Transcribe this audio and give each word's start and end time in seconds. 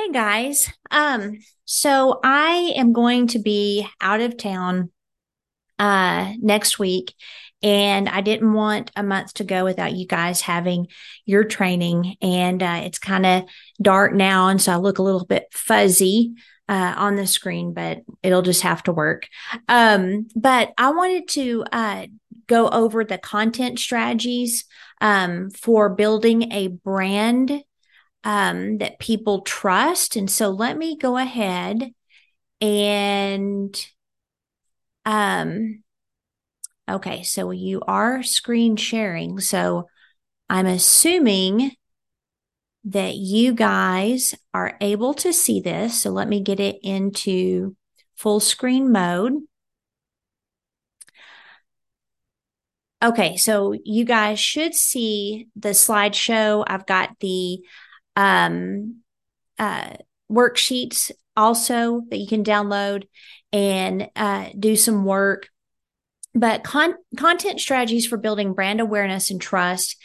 Hey 0.00 0.12
guys. 0.12 0.72
Um, 0.90 1.40
so 1.66 2.20
I 2.24 2.72
am 2.74 2.94
going 2.94 3.26
to 3.28 3.38
be 3.38 3.86
out 4.00 4.22
of 4.22 4.38
town 4.38 4.90
uh 5.78 6.32
next 6.40 6.78
week 6.78 7.14
and 7.62 8.08
I 8.08 8.22
didn't 8.22 8.54
want 8.54 8.90
a 8.96 9.02
month 9.02 9.34
to 9.34 9.44
go 9.44 9.62
without 9.62 9.92
you 9.92 10.06
guys 10.06 10.40
having 10.40 10.86
your 11.26 11.44
training 11.44 12.16
and 12.22 12.62
uh, 12.62 12.80
it's 12.84 12.98
kind 12.98 13.26
of 13.26 13.44
dark 13.82 14.14
now 14.14 14.48
and 14.48 14.60
so 14.60 14.72
I 14.72 14.76
look 14.76 14.98
a 14.98 15.02
little 15.02 15.26
bit 15.26 15.48
fuzzy 15.52 16.32
uh, 16.66 16.94
on 16.96 17.16
the 17.16 17.26
screen 17.26 17.74
but 17.74 17.98
it'll 18.22 18.40
just 18.40 18.62
have 18.62 18.82
to 18.84 18.92
work. 18.92 19.28
Um, 19.68 20.28
but 20.34 20.72
I 20.78 20.92
wanted 20.92 21.28
to 21.30 21.64
uh 21.72 22.06
go 22.46 22.70
over 22.70 23.04
the 23.04 23.18
content 23.18 23.78
strategies 23.78 24.64
um 25.02 25.50
for 25.50 25.90
building 25.90 26.52
a 26.52 26.68
brand 26.68 27.64
um, 28.24 28.78
that 28.78 28.98
people 28.98 29.42
trust. 29.42 30.16
And 30.16 30.30
so 30.30 30.50
let 30.50 30.76
me 30.76 30.96
go 30.96 31.16
ahead 31.16 31.92
and 32.60 33.86
um 35.06 35.82
okay, 36.88 37.22
so 37.22 37.50
you 37.52 37.80
are 37.86 38.22
screen 38.22 38.76
sharing. 38.76 39.40
So 39.40 39.88
I'm 40.48 40.66
assuming 40.66 41.72
that 42.84 43.14
you 43.14 43.54
guys 43.54 44.34
are 44.52 44.76
able 44.80 45.14
to 45.14 45.32
see 45.32 45.60
this. 45.60 46.02
So 46.02 46.10
let 46.10 46.28
me 46.28 46.40
get 46.40 46.60
it 46.60 46.78
into 46.82 47.76
full 48.16 48.40
screen 48.40 48.90
mode. 48.90 49.34
Okay, 53.02 53.36
so 53.36 53.74
you 53.84 54.04
guys 54.04 54.38
should 54.38 54.74
see 54.74 55.48
the 55.56 55.70
slideshow. 55.70 56.64
I've 56.66 56.84
got 56.84 57.18
the 57.20 57.60
um, 58.20 58.96
uh, 59.58 59.94
worksheets 60.30 61.10
also 61.36 62.02
that 62.10 62.18
you 62.18 62.26
can 62.26 62.44
download 62.44 63.04
and 63.50 64.10
uh, 64.14 64.50
do 64.58 64.76
some 64.76 65.04
work. 65.04 65.48
But 66.34 66.62
con- 66.62 66.96
content 67.16 67.60
strategies 67.60 68.06
for 68.06 68.18
building 68.18 68.52
brand 68.52 68.80
awareness 68.80 69.30
and 69.30 69.40
trust 69.40 69.96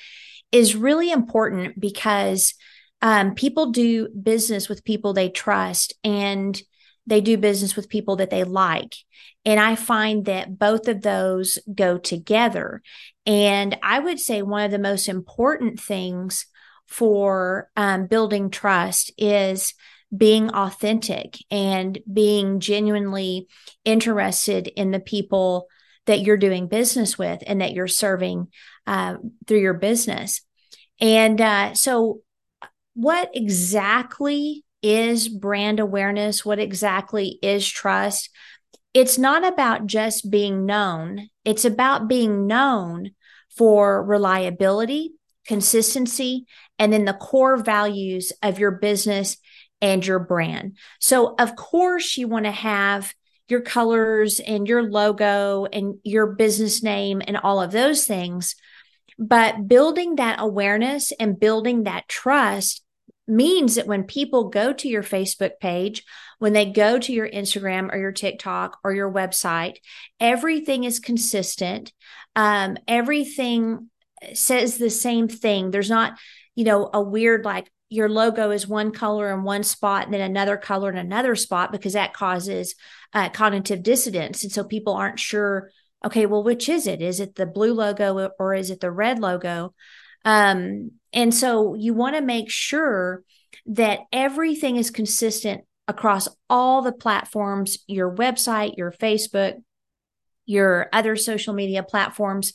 is 0.51 0.75
really 0.75 1.11
important 1.11 1.79
because 1.79 2.53
um, 3.01 3.35
people 3.35 3.71
do 3.71 4.07
business 4.07 4.69
with 4.69 4.85
people 4.85 5.13
they 5.13 5.29
trust 5.29 5.93
and 6.03 6.59
they 7.05 7.19
do 7.19 7.37
business 7.37 7.75
with 7.75 7.89
people 7.89 8.15
that 8.15 8.29
they 8.29 8.45
like. 8.45 8.95
And 9.43 9.59
I 9.59 9.75
find 9.75 10.25
that 10.25 10.57
both 10.57 10.87
of 10.87 11.01
those 11.01 11.59
go 11.73 11.97
together. 11.97 12.81
And 13.25 13.77
I 13.83 13.99
would 13.99 14.19
say 14.19 14.41
one 14.41 14.63
of 14.63 14.71
the 14.71 14.79
most 14.79 15.09
important 15.09 15.79
things 15.79 16.47
for 16.87 17.69
um, 17.75 18.07
building 18.07 18.49
trust 18.49 19.11
is 19.17 19.73
being 20.15 20.49
authentic 20.49 21.37
and 21.51 21.99
being 22.11 22.59
genuinely 22.59 23.47
interested 23.83 24.67
in 24.67 24.91
the 24.91 24.99
people 24.99 25.67
that 26.05 26.21
you're 26.21 26.37
doing 26.37 26.67
business 26.67 27.17
with 27.17 27.43
and 27.47 27.61
that 27.61 27.73
you're 27.73 27.87
serving 27.87 28.47
uh, 28.85 29.15
through 29.47 29.59
your 29.59 29.73
business. 29.73 30.41
And 30.99 31.41
uh, 31.41 31.73
so, 31.73 32.21
what 32.93 33.31
exactly 33.33 34.63
is 34.81 35.27
brand 35.27 35.79
awareness? 35.79 36.45
What 36.45 36.59
exactly 36.59 37.39
is 37.41 37.67
trust? 37.67 38.29
It's 38.93 39.17
not 39.17 39.45
about 39.45 39.87
just 39.87 40.29
being 40.29 40.65
known, 40.65 41.29
it's 41.43 41.65
about 41.65 42.07
being 42.07 42.47
known 42.47 43.11
for 43.57 44.03
reliability, 44.03 45.13
consistency, 45.45 46.45
and 46.79 46.91
then 46.91 47.05
the 47.05 47.13
core 47.13 47.57
values 47.57 48.31
of 48.41 48.59
your 48.59 48.71
business 48.71 49.37
and 49.81 50.05
your 50.05 50.19
brand. 50.19 50.77
So, 50.99 51.35
of 51.37 51.55
course, 51.55 52.17
you 52.17 52.27
want 52.27 52.45
to 52.45 52.51
have 52.51 53.13
your 53.47 53.61
colors 53.61 54.39
and 54.39 54.67
your 54.67 54.83
logo 54.83 55.65
and 55.65 55.95
your 56.03 56.27
business 56.27 56.81
name 56.81 57.21
and 57.25 57.37
all 57.37 57.61
of 57.61 57.71
those 57.71 58.05
things. 58.05 58.55
But 59.19 59.67
building 59.67 60.15
that 60.15 60.39
awareness 60.39 61.11
and 61.19 61.39
building 61.39 61.83
that 61.83 62.07
trust 62.07 62.81
means 63.27 63.75
that 63.75 63.87
when 63.87 64.03
people 64.03 64.49
go 64.49 64.73
to 64.73 64.87
your 64.87 65.03
Facebook 65.03 65.59
page, 65.59 66.03
when 66.39 66.53
they 66.53 66.65
go 66.65 66.99
to 66.99 67.13
your 67.13 67.29
Instagram 67.29 67.93
or 67.93 67.97
your 67.97 68.11
TikTok 68.11 68.77
or 68.83 68.93
your 68.93 69.11
website, 69.11 69.77
everything 70.19 70.83
is 70.83 70.99
consistent. 70.99 71.93
Um, 72.35 72.77
everything 72.87 73.89
says 74.33 74.77
the 74.77 74.89
same 74.89 75.27
thing. 75.27 75.71
There's 75.71 75.89
not 75.89 76.17
you 76.55 76.63
know, 76.63 76.89
a 76.93 77.01
weird 77.01 77.45
like 77.45 77.69
your 77.89 78.09
logo 78.09 78.49
is 78.49 78.67
one 78.67 78.91
color 78.91 79.31
in 79.31 79.43
one 79.43 79.63
spot 79.63 80.05
and 80.05 80.13
then 80.13 80.21
another 80.21 80.57
color 80.57 80.89
in 80.89 80.97
another 80.97 81.35
spot 81.35 81.71
because 81.71 81.93
that 81.93 82.13
causes 82.13 82.75
uh, 83.13 83.29
cognitive 83.29 83.83
dissonance. 83.83 84.43
And 84.43 84.51
so 84.51 84.63
people 84.63 84.93
aren't 84.93 85.19
sure, 85.19 85.69
okay, 86.03 86.25
well, 86.25 86.43
which 86.43 86.67
is 86.67 86.87
it? 86.87 87.01
Is 87.01 87.19
it 87.19 87.35
the 87.35 87.45
blue 87.45 87.73
logo 87.73 88.29
or 88.39 88.53
is 88.55 88.71
it 88.71 88.79
the 88.79 88.91
red 88.91 89.19
logo? 89.19 89.73
Um, 90.23 90.91
and 91.13 91.33
so 91.33 91.75
you 91.75 91.93
want 91.93 92.15
to 92.15 92.21
make 92.21 92.49
sure 92.49 93.23
that 93.67 93.99
everything 94.11 94.77
is 94.77 94.89
consistent 94.89 95.63
across 95.87 96.27
all 96.49 96.81
the 96.81 96.91
platforms 96.91 97.77
your 97.85 98.13
website, 98.13 98.77
your 98.77 98.91
Facebook, 98.91 99.61
your 100.47 100.89
other 100.91 101.15
social 101.15 101.53
media 101.53 101.83
platforms 101.83 102.53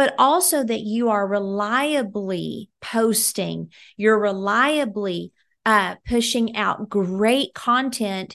but 0.00 0.14
also 0.16 0.64
that 0.64 0.80
you 0.80 1.10
are 1.10 1.26
reliably 1.26 2.70
posting, 2.80 3.70
you're 3.98 4.18
reliably 4.18 5.30
uh, 5.66 5.96
pushing 6.08 6.56
out 6.56 6.88
great 6.88 7.52
content 7.52 8.34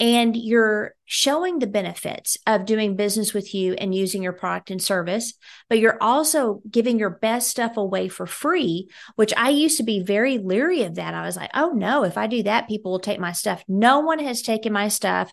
and 0.00 0.34
you're 0.34 0.94
showing 1.14 1.58
the 1.58 1.66
benefits 1.66 2.38
of 2.46 2.64
doing 2.64 2.96
business 2.96 3.34
with 3.34 3.54
you 3.54 3.74
and 3.74 3.94
using 3.94 4.22
your 4.22 4.32
product 4.32 4.70
and 4.70 4.80
service, 4.80 5.34
but 5.68 5.78
you're 5.78 6.02
also 6.02 6.62
giving 6.70 6.98
your 6.98 7.10
best 7.10 7.50
stuff 7.50 7.76
away 7.76 8.08
for 8.08 8.24
free, 8.24 8.88
which 9.16 9.34
I 9.36 9.50
used 9.50 9.76
to 9.76 9.82
be 9.82 10.02
very 10.02 10.38
leery 10.38 10.84
of 10.84 10.94
that. 10.94 11.12
I 11.12 11.26
was 11.26 11.36
like, 11.36 11.50
oh 11.52 11.72
no, 11.72 12.04
if 12.04 12.16
I 12.16 12.28
do 12.28 12.44
that, 12.44 12.66
people 12.66 12.92
will 12.92 12.98
take 12.98 13.20
my 13.20 13.32
stuff. 13.32 13.62
No 13.68 14.00
one 14.00 14.20
has 14.20 14.40
taken 14.40 14.72
my 14.72 14.88
stuff. 14.88 15.30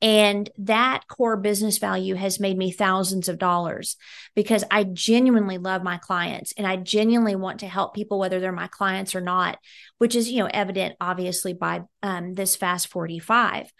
And 0.00 0.48
that 0.56 1.02
core 1.08 1.36
business 1.36 1.76
value 1.76 2.14
has 2.14 2.40
made 2.40 2.56
me 2.56 2.72
thousands 2.72 3.28
of 3.28 3.36
dollars 3.36 3.98
because 4.34 4.64
I 4.70 4.84
genuinely 4.84 5.58
love 5.58 5.82
my 5.82 5.98
clients 5.98 6.54
and 6.56 6.66
I 6.66 6.76
genuinely 6.76 7.36
want 7.36 7.60
to 7.60 7.68
help 7.68 7.94
people, 7.94 8.18
whether 8.18 8.40
they're 8.40 8.50
my 8.50 8.68
clients 8.68 9.14
or 9.14 9.20
not, 9.20 9.58
which 9.98 10.14
is, 10.14 10.30
you 10.30 10.38
know, 10.38 10.48
evident 10.50 10.96
obviously 11.02 11.52
by 11.52 11.82
um, 12.02 12.32
this 12.32 12.56
Fast 12.56 12.88
45. 12.88 13.70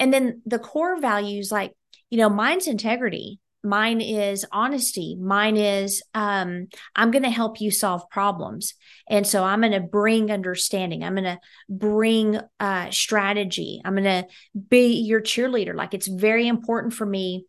And 0.00 0.12
then 0.12 0.42
the 0.46 0.58
core 0.58 0.98
values, 1.00 1.52
like, 1.52 1.72
you 2.10 2.18
know, 2.18 2.28
mine's 2.28 2.66
integrity. 2.66 3.38
Mine 3.62 4.00
is 4.00 4.46
honesty. 4.50 5.16
Mine 5.20 5.58
is, 5.58 6.02
um, 6.14 6.68
I'm 6.96 7.10
going 7.10 7.24
to 7.24 7.30
help 7.30 7.60
you 7.60 7.70
solve 7.70 8.08
problems. 8.08 8.72
And 9.08 9.26
so 9.26 9.44
I'm 9.44 9.60
going 9.60 9.72
to 9.72 9.80
bring 9.80 10.32
understanding. 10.32 11.04
I'm 11.04 11.14
going 11.14 11.24
to 11.24 11.38
bring 11.68 12.40
uh, 12.58 12.90
strategy. 12.90 13.82
I'm 13.84 13.94
going 13.94 14.04
to 14.04 14.26
be 14.68 15.02
your 15.02 15.20
cheerleader. 15.20 15.74
Like 15.74 15.92
it's 15.92 16.08
very 16.08 16.48
important 16.48 16.94
for 16.94 17.04
me 17.04 17.44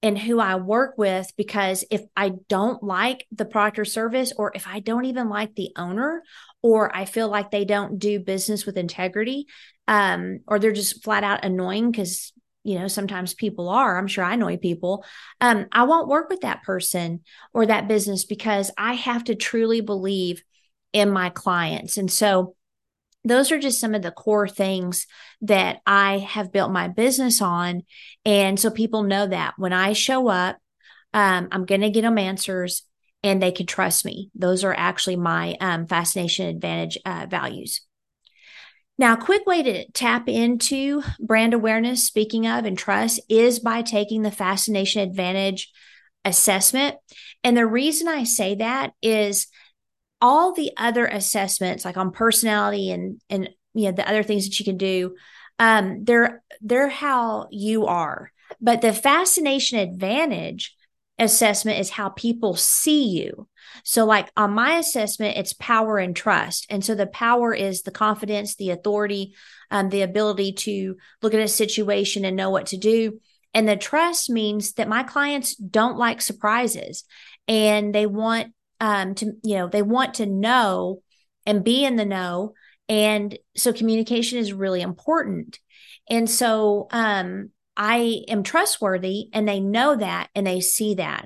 and 0.00 0.16
who 0.16 0.38
I 0.38 0.54
work 0.54 0.96
with 0.96 1.32
because 1.36 1.84
if 1.90 2.02
I 2.16 2.32
don't 2.48 2.82
like 2.82 3.26
the 3.32 3.44
product 3.44 3.80
or 3.80 3.84
service, 3.84 4.32
or 4.36 4.52
if 4.54 4.66
I 4.66 4.78
don't 4.78 5.06
even 5.06 5.28
like 5.28 5.56
the 5.56 5.70
owner, 5.76 6.22
or 6.62 6.94
I 6.94 7.04
feel 7.04 7.28
like 7.28 7.50
they 7.50 7.64
don't 7.64 7.98
do 7.98 8.20
business 8.20 8.64
with 8.64 8.76
integrity, 8.76 9.46
um, 9.88 10.40
or 10.46 10.60
they're 10.60 10.72
just 10.72 11.02
flat 11.02 11.24
out 11.24 11.44
annoying 11.44 11.90
because 11.90 12.32
you 12.62 12.78
know 12.78 12.88
sometimes 12.88 13.34
people 13.34 13.68
are 13.68 13.96
i'm 13.96 14.08
sure 14.08 14.24
i 14.24 14.34
annoy 14.34 14.56
people 14.56 15.04
um, 15.40 15.66
i 15.72 15.84
won't 15.84 16.08
work 16.08 16.28
with 16.28 16.40
that 16.42 16.62
person 16.62 17.20
or 17.54 17.66
that 17.66 17.88
business 17.88 18.24
because 18.24 18.70
i 18.76 18.92
have 18.92 19.24
to 19.24 19.34
truly 19.34 19.80
believe 19.80 20.42
in 20.92 21.10
my 21.10 21.30
clients. 21.30 21.96
And 21.96 22.10
so 22.10 22.54
those 23.24 23.52
are 23.52 23.58
just 23.58 23.80
some 23.80 23.94
of 23.94 24.02
the 24.02 24.10
core 24.10 24.48
things 24.48 25.06
that 25.42 25.78
i 25.86 26.18
have 26.18 26.52
built 26.52 26.70
my 26.70 26.88
business 26.88 27.42
on. 27.42 27.82
And 28.24 28.58
so 28.58 28.70
people 28.70 29.02
know 29.02 29.26
that 29.26 29.54
when 29.56 29.72
i 29.72 29.92
show 29.92 30.28
up 30.28 30.56
um, 31.12 31.48
i'm 31.52 31.64
going 31.64 31.80
to 31.80 31.90
get 31.90 32.02
them 32.02 32.18
answers 32.18 32.82
and 33.24 33.42
they 33.42 33.50
can 33.50 33.66
trust 33.66 34.04
me. 34.04 34.30
Those 34.36 34.62
are 34.62 34.72
actually 34.72 35.16
my 35.16 35.56
um, 35.60 35.88
fascination 35.88 36.46
advantage 36.46 36.98
uh, 37.04 37.26
values 37.28 37.80
now, 38.98 39.14
a 39.14 39.16
quick 39.16 39.46
way 39.46 39.62
to 39.62 39.88
tap 39.92 40.28
into 40.28 41.04
brand 41.20 41.54
awareness, 41.54 42.02
speaking 42.02 42.48
of 42.48 42.64
and 42.64 42.76
trust, 42.76 43.20
is 43.28 43.60
by 43.60 43.82
taking 43.82 44.22
the 44.22 44.32
Fascination 44.32 45.00
Advantage 45.02 45.70
assessment. 46.24 46.96
And 47.44 47.56
the 47.56 47.66
reason 47.66 48.08
I 48.08 48.24
say 48.24 48.56
that 48.56 48.92
is 49.00 49.46
all 50.20 50.52
the 50.52 50.72
other 50.76 51.06
assessments, 51.06 51.84
like 51.84 51.96
on 51.96 52.10
personality 52.10 52.90
and 52.90 53.20
and 53.30 53.48
you 53.72 53.84
know 53.84 53.92
the 53.92 54.08
other 54.08 54.24
things 54.24 54.48
that 54.48 54.58
you 54.58 54.64
can 54.64 54.76
do, 54.76 55.14
um, 55.60 56.04
they're 56.04 56.42
they're 56.60 56.88
how 56.88 57.46
you 57.52 57.86
are. 57.86 58.32
But 58.60 58.80
the 58.80 58.92
Fascination 58.92 59.78
Advantage 59.78 60.74
assessment 61.18 61.78
is 61.80 61.90
how 61.90 62.10
people 62.10 62.54
see 62.54 63.08
you. 63.08 63.48
So, 63.84 64.04
like 64.04 64.30
on 64.36 64.52
my 64.52 64.76
assessment, 64.76 65.36
it's 65.36 65.52
power 65.52 65.98
and 65.98 66.14
trust. 66.14 66.66
And 66.70 66.84
so 66.84 66.94
the 66.94 67.06
power 67.06 67.54
is 67.54 67.82
the 67.82 67.90
confidence, 67.90 68.54
the 68.54 68.70
authority, 68.70 69.34
um, 69.70 69.88
the 69.88 70.02
ability 70.02 70.52
to 70.52 70.96
look 71.22 71.34
at 71.34 71.40
a 71.40 71.48
situation 71.48 72.24
and 72.24 72.36
know 72.36 72.50
what 72.50 72.66
to 72.66 72.76
do. 72.76 73.20
And 73.54 73.68
the 73.68 73.76
trust 73.76 74.30
means 74.30 74.74
that 74.74 74.88
my 74.88 75.02
clients 75.02 75.56
don't 75.56 75.98
like 75.98 76.20
surprises 76.20 77.04
and 77.46 77.94
they 77.94 78.06
want 78.06 78.52
um, 78.80 79.14
to, 79.16 79.32
you 79.42 79.56
know, 79.56 79.68
they 79.68 79.82
want 79.82 80.14
to 80.14 80.26
know 80.26 81.02
and 81.46 81.64
be 81.64 81.84
in 81.84 81.96
the 81.96 82.04
know. 82.04 82.54
And 82.88 83.36
so 83.56 83.72
communication 83.72 84.38
is 84.38 84.52
really 84.52 84.80
important. 84.80 85.58
And 86.08 86.28
so 86.28 86.88
um, 86.90 87.50
I 87.78 88.24
am 88.28 88.42
trustworthy 88.42 89.28
and 89.32 89.48
they 89.48 89.60
know 89.60 89.96
that 89.96 90.28
and 90.34 90.46
they 90.46 90.60
see 90.60 90.94
that. 90.94 91.24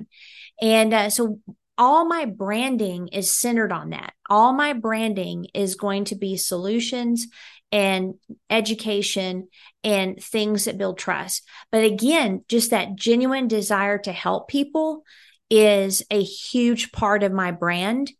And 0.61 0.93
uh, 0.93 1.09
so 1.09 1.39
all 1.77 2.05
my 2.05 2.25
branding 2.25 3.07
is 3.07 3.33
centered 3.33 3.71
on 3.71 3.89
that. 3.89 4.13
All 4.29 4.53
my 4.53 4.73
branding 4.73 5.47
is 5.55 5.75
going 5.75 6.05
to 6.05 6.15
be 6.15 6.37
solutions 6.37 7.27
and 7.71 8.13
education 8.51 9.47
and 9.83 10.23
things 10.23 10.65
that 10.65 10.77
build 10.77 10.99
trust. 10.99 11.41
But 11.71 11.83
again, 11.83 12.45
just 12.47 12.69
that 12.69 12.95
genuine 12.95 13.47
desire 13.47 13.97
to 13.97 14.11
help 14.11 14.47
people 14.47 15.03
is 15.49 16.03
a 16.11 16.21
huge 16.21 16.91
part 16.91 17.23
of 17.23 17.31
my 17.31 17.51
brand. 17.51 18.11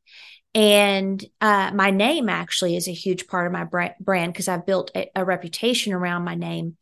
And 0.56 1.24
uh, 1.42 1.72
my 1.74 1.90
name 1.90 2.30
actually 2.30 2.76
is 2.76 2.88
a 2.88 2.94
huge 2.94 3.28
part 3.28 3.48
of 3.48 3.54
my 3.54 3.92
brand 4.00 4.34
because 4.34 4.48
I've 4.48 4.66
built 4.68 4.92
a, 4.96 5.10
a, 5.16 5.26
reputation 5.26 5.94
around 5.94 6.26
my 6.26 6.36
name. 6.36 6.78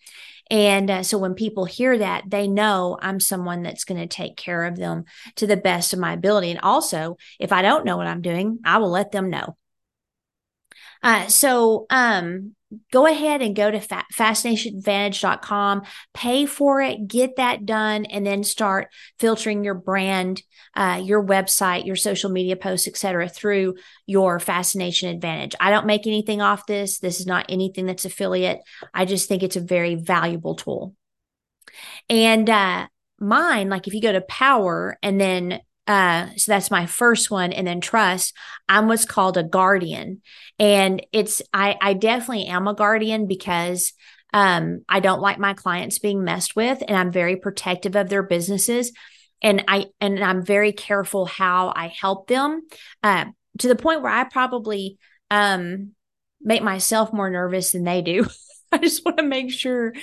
And 0.49 0.91
uh, 0.91 1.03
so 1.03 1.17
when 1.17 1.35
people 1.35 1.63
hear 1.63 1.97
that, 1.97 2.25
they 2.27 2.49
know 2.49 2.97
I'm 3.01 3.21
someone 3.21 3.63
that's 3.63 3.85
going 3.85 4.01
to 4.01 4.07
take 4.07 4.35
care 4.35 4.65
of 4.65 4.75
them 4.75 5.05
to 5.37 5.47
the 5.47 5.55
best 5.55 5.93
of 5.93 5.99
my 5.99 6.11
ability. 6.11 6.51
And 6.51 6.59
also, 6.59 7.15
if 7.39 7.53
I 7.53 7.61
don't 7.61 7.85
know 7.85 7.95
what 7.95 8.07
I'm 8.07 8.21
doing, 8.21 8.59
I 8.65 8.79
will 8.79 8.89
let 8.89 9.13
them 9.13 9.29
know. 9.29 9.55
Uh, 11.03 11.27
so 11.27 11.85
um, 11.89 12.55
go 12.91 13.05
ahead 13.05 13.41
and 13.41 13.55
go 13.55 13.69
to 13.69 13.79
fa- 13.79 14.05
fascinationadvantage.com, 14.13 15.81
pay 16.13 16.45
for 16.45 16.81
it, 16.81 17.07
get 17.07 17.35
that 17.37 17.65
done, 17.65 18.05
and 18.05 18.25
then 18.25 18.43
start 18.43 18.89
filtering 19.19 19.63
your 19.63 19.73
brand, 19.73 20.41
uh, 20.75 21.01
your 21.03 21.23
website, 21.23 21.85
your 21.85 21.95
social 21.95 22.29
media 22.29 22.55
posts, 22.55 22.87
etc., 22.87 23.27
through 23.27 23.75
your 24.05 24.39
Fascination 24.39 25.09
Advantage. 25.09 25.55
I 25.59 25.69
don't 25.69 25.85
make 25.85 26.07
anything 26.07 26.41
off 26.41 26.65
this. 26.65 26.99
This 26.99 27.19
is 27.19 27.25
not 27.25 27.45
anything 27.49 27.85
that's 27.85 28.05
affiliate. 28.05 28.59
I 28.93 29.05
just 29.05 29.27
think 29.27 29.43
it's 29.43 29.55
a 29.57 29.61
very 29.61 29.95
valuable 29.95 30.55
tool. 30.55 30.95
And 32.09 32.49
uh, 32.49 32.87
mine, 33.19 33.69
like 33.69 33.87
if 33.87 33.93
you 33.93 34.01
go 34.01 34.11
to 34.11 34.21
Power 34.21 34.97
and 35.01 35.19
then 35.19 35.61
uh, 35.87 36.27
so 36.37 36.51
that's 36.51 36.71
my 36.71 36.85
first 36.85 37.31
one. 37.31 37.51
And 37.51 37.65
then 37.65 37.81
trust, 37.81 38.35
I'm 38.69 38.87
what's 38.87 39.05
called 39.05 39.37
a 39.37 39.43
guardian. 39.43 40.21
And 40.59 41.05
it's, 41.11 41.41
I, 41.53 41.75
I 41.81 41.93
definitely 41.93 42.45
am 42.45 42.67
a 42.67 42.75
guardian 42.75 43.27
because 43.27 43.93
um, 44.33 44.85
I 44.87 44.99
don't 44.99 45.21
like 45.21 45.39
my 45.39 45.53
clients 45.53 45.99
being 45.99 46.23
messed 46.23 46.55
with 46.55 46.81
and 46.87 46.95
I'm 46.95 47.11
very 47.11 47.35
protective 47.35 47.95
of 47.95 48.09
their 48.09 48.23
businesses. 48.23 48.91
And 49.41 49.63
I, 49.67 49.87
and 49.99 50.23
I'm 50.23 50.45
very 50.45 50.71
careful 50.71 51.25
how 51.25 51.73
I 51.75 51.87
help 51.87 52.27
them 52.27 52.61
uh, 53.01 53.25
to 53.59 53.67
the 53.67 53.75
point 53.75 54.01
where 54.01 54.11
I 54.11 54.23
probably 54.23 54.99
um, 55.31 55.91
make 56.41 56.61
myself 56.61 57.11
more 57.11 57.29
nervous 57.29 57.71
than 57.71 57.83
they 57.83 58.01
do. 58.01 58.27
I 58.71 58.77
just 58.77 59.03
want 59.03 59.17
to 59.17 59.23
make 59.23 59.51
sure 59.51 59.93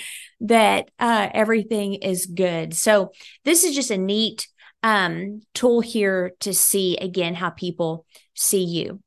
that 0.41 0.91
uh, 0.99 1.29
everything 1.33 1.95
is 1.95 2.27
good. 2.27 2.75
So 2.75 3.11
this 3.45 3.63
is 3.63 3.73
just 3.73 3.89
a 3.89 3.97
neat 3.97 4.47
um, 4.83 5.41
tool 5.53 5.81
here 5.81 6.33
to 6.41 6.53
see 6.53 6.97
again 6.97 7.35
how 7.35 7.49
people 7.49 8.05
see 8.35 8.63
you. 8.63 9.01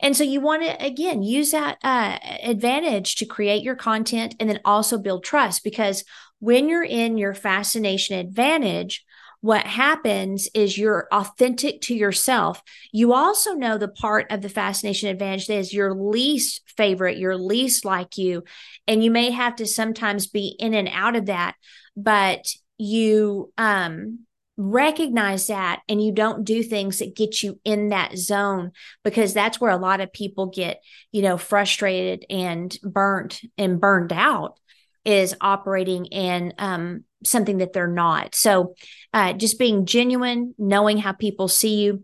And 0.00 0.16
so 0.16 0.24
you 0.24 0.40
want 0.40 0.62
to 0.62 0.84
again 0.84 1.22
use 1.22 1.52
that 1.52 1.78
uh, 1.82 2.18
advantage 2.42 3.16
to 3.16 3.26
create 3.26 3.62
your 3.62 3.76
content 3.76 4.34
and 4.38 4.48
then 4.48 4.60
also 4.64 4.98
build 4.98 5.24
trust 5.24 5.64
because 5.64 6.04
when 6.38 6.68
you're 6.68 6.84
in 6.84 7.16
your 7.16 7.34
fascination 7.34 8.18
advantage, 8.18 9.04
what 9.40 9.66
happens 9.66 10.48
is 10.54 10.76
you're 10.76 11.08
authentic 11.12 11.80
to 11.82 11.94
yourself. 11.94 12.62
You 12.92 13.12
also 13.12 13.54
know 13.54 13.78
the 13.78 13.88
part 13.88 14.30
of 14.30 14.42
the 14.42 14.48
fascination 14.48 15.08
advantage 15.08 15.46
that 15.46 15.58
is 15.58 15.72
your 15.72 15.94
least 15.94 16.62
favorite, 16.76 17.18
your 17.18 17.36
least 17.36 17.84
like 17.84 18.18
you. 18.18 18.44
And 18.86 19.04
you 19.04 19.10
may 19.10 19.30
have 19.30 19.56
to 19.56 19.66
sometimes 19.66 20.26
be 20.26 20.56
in 20.58 20.74
and 20.74 20.88
out 20.88 21.16
of 21.16 21.26
that, 21.26 21.54
but 21.96 22.46
you 22.78 23.52
um 23.56 24.26
recognize 24.56 25.48
that 25.48 25.82
and 25.88 26.02
you 26.02 26.12
don't 26.12 26.44
do 26.44 26.62
things 26.62 26.98
that 27.00 27.14
get 27.14 27.42
you 27.42 27.60
in 27.64 27.90
that 27.90 28.16
zone 28.16 28.72
because 29.04 29.34
that's 29.34 29.60
where 29.60 29.70
a 29.70 29.76
lot 29.76 30.00
of 30.00 30.12
people 30.12 30.46
get 30.46 30.82
you 31.12 31.22
know 31.22 31.36
frustrated 31.36 32.24
and 32.30 32.78
burnt 32.82 33.40
and 33.58 33.80
burned 33.80 34.12
out 34.12 34.58
is 35.04 35.36
operating 35.40 36.06
in 36.06 36.52
um, 36.58 37.04
something 37.24 37.58
that 37.58 37.72
they're 37.72 37.86
not. 37.86 38.34
So 38.34 38.74
uh, 39.14 39.34
just 39.34 39.58
being 39.58 39.86
genuine 39.86 40.54
knowing 40.58 40.98
how 40.98 41.12
people 41.12 41.48
see 41.48 41.76
you 41.82 42.02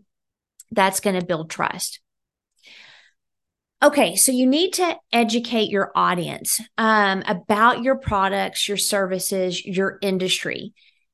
that's 0.71 1.01
going 1.01 1.19
to 1.19 1.25
build 1.25 1.49
trust. 1.49 1.99
Okay, 3.83 4.15
so 4.15 4.31
you 4.31 4.47
need 4.47 4.73
to 4.73 4.95
educate 5.11 5.69
your 5.69 5.91
audience 5.93 6.61
um, 6.77 7.21
about 7.27 7.83
your 7.83 7.97
products, 7.97 8.69
your 8.69 8.77
services, 8.77 9.63
your 9.65 9.97
industry 10.01 10.73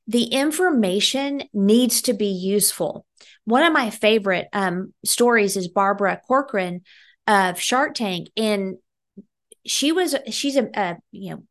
the 0.09 0.23
information 0.23 1.44
needs 1.53 2.01
to 2.01 2.13
be 2.13 2.25
useful. 2.25 3.06
One 3.45 3.63
of 3.63 3.71
my 3.71 3.91
favorite 3.91 4.47
um, 4.53 4.91
stories 5.06 5.56
is 5.56 5.67
Barbara 5.67 6.19
Corcoran 6.27 6.81
of 7.27 7.61
Shark 7.61 7.94
Tank, 7.94 8.27
and 8.35 8.77
she 9.67 9.91
was 9.91 10.15
she's 10.31 10.56
a, 10.56 10.67
a 10.73 10.97
you 11.11 11.29
know 11.29 11.44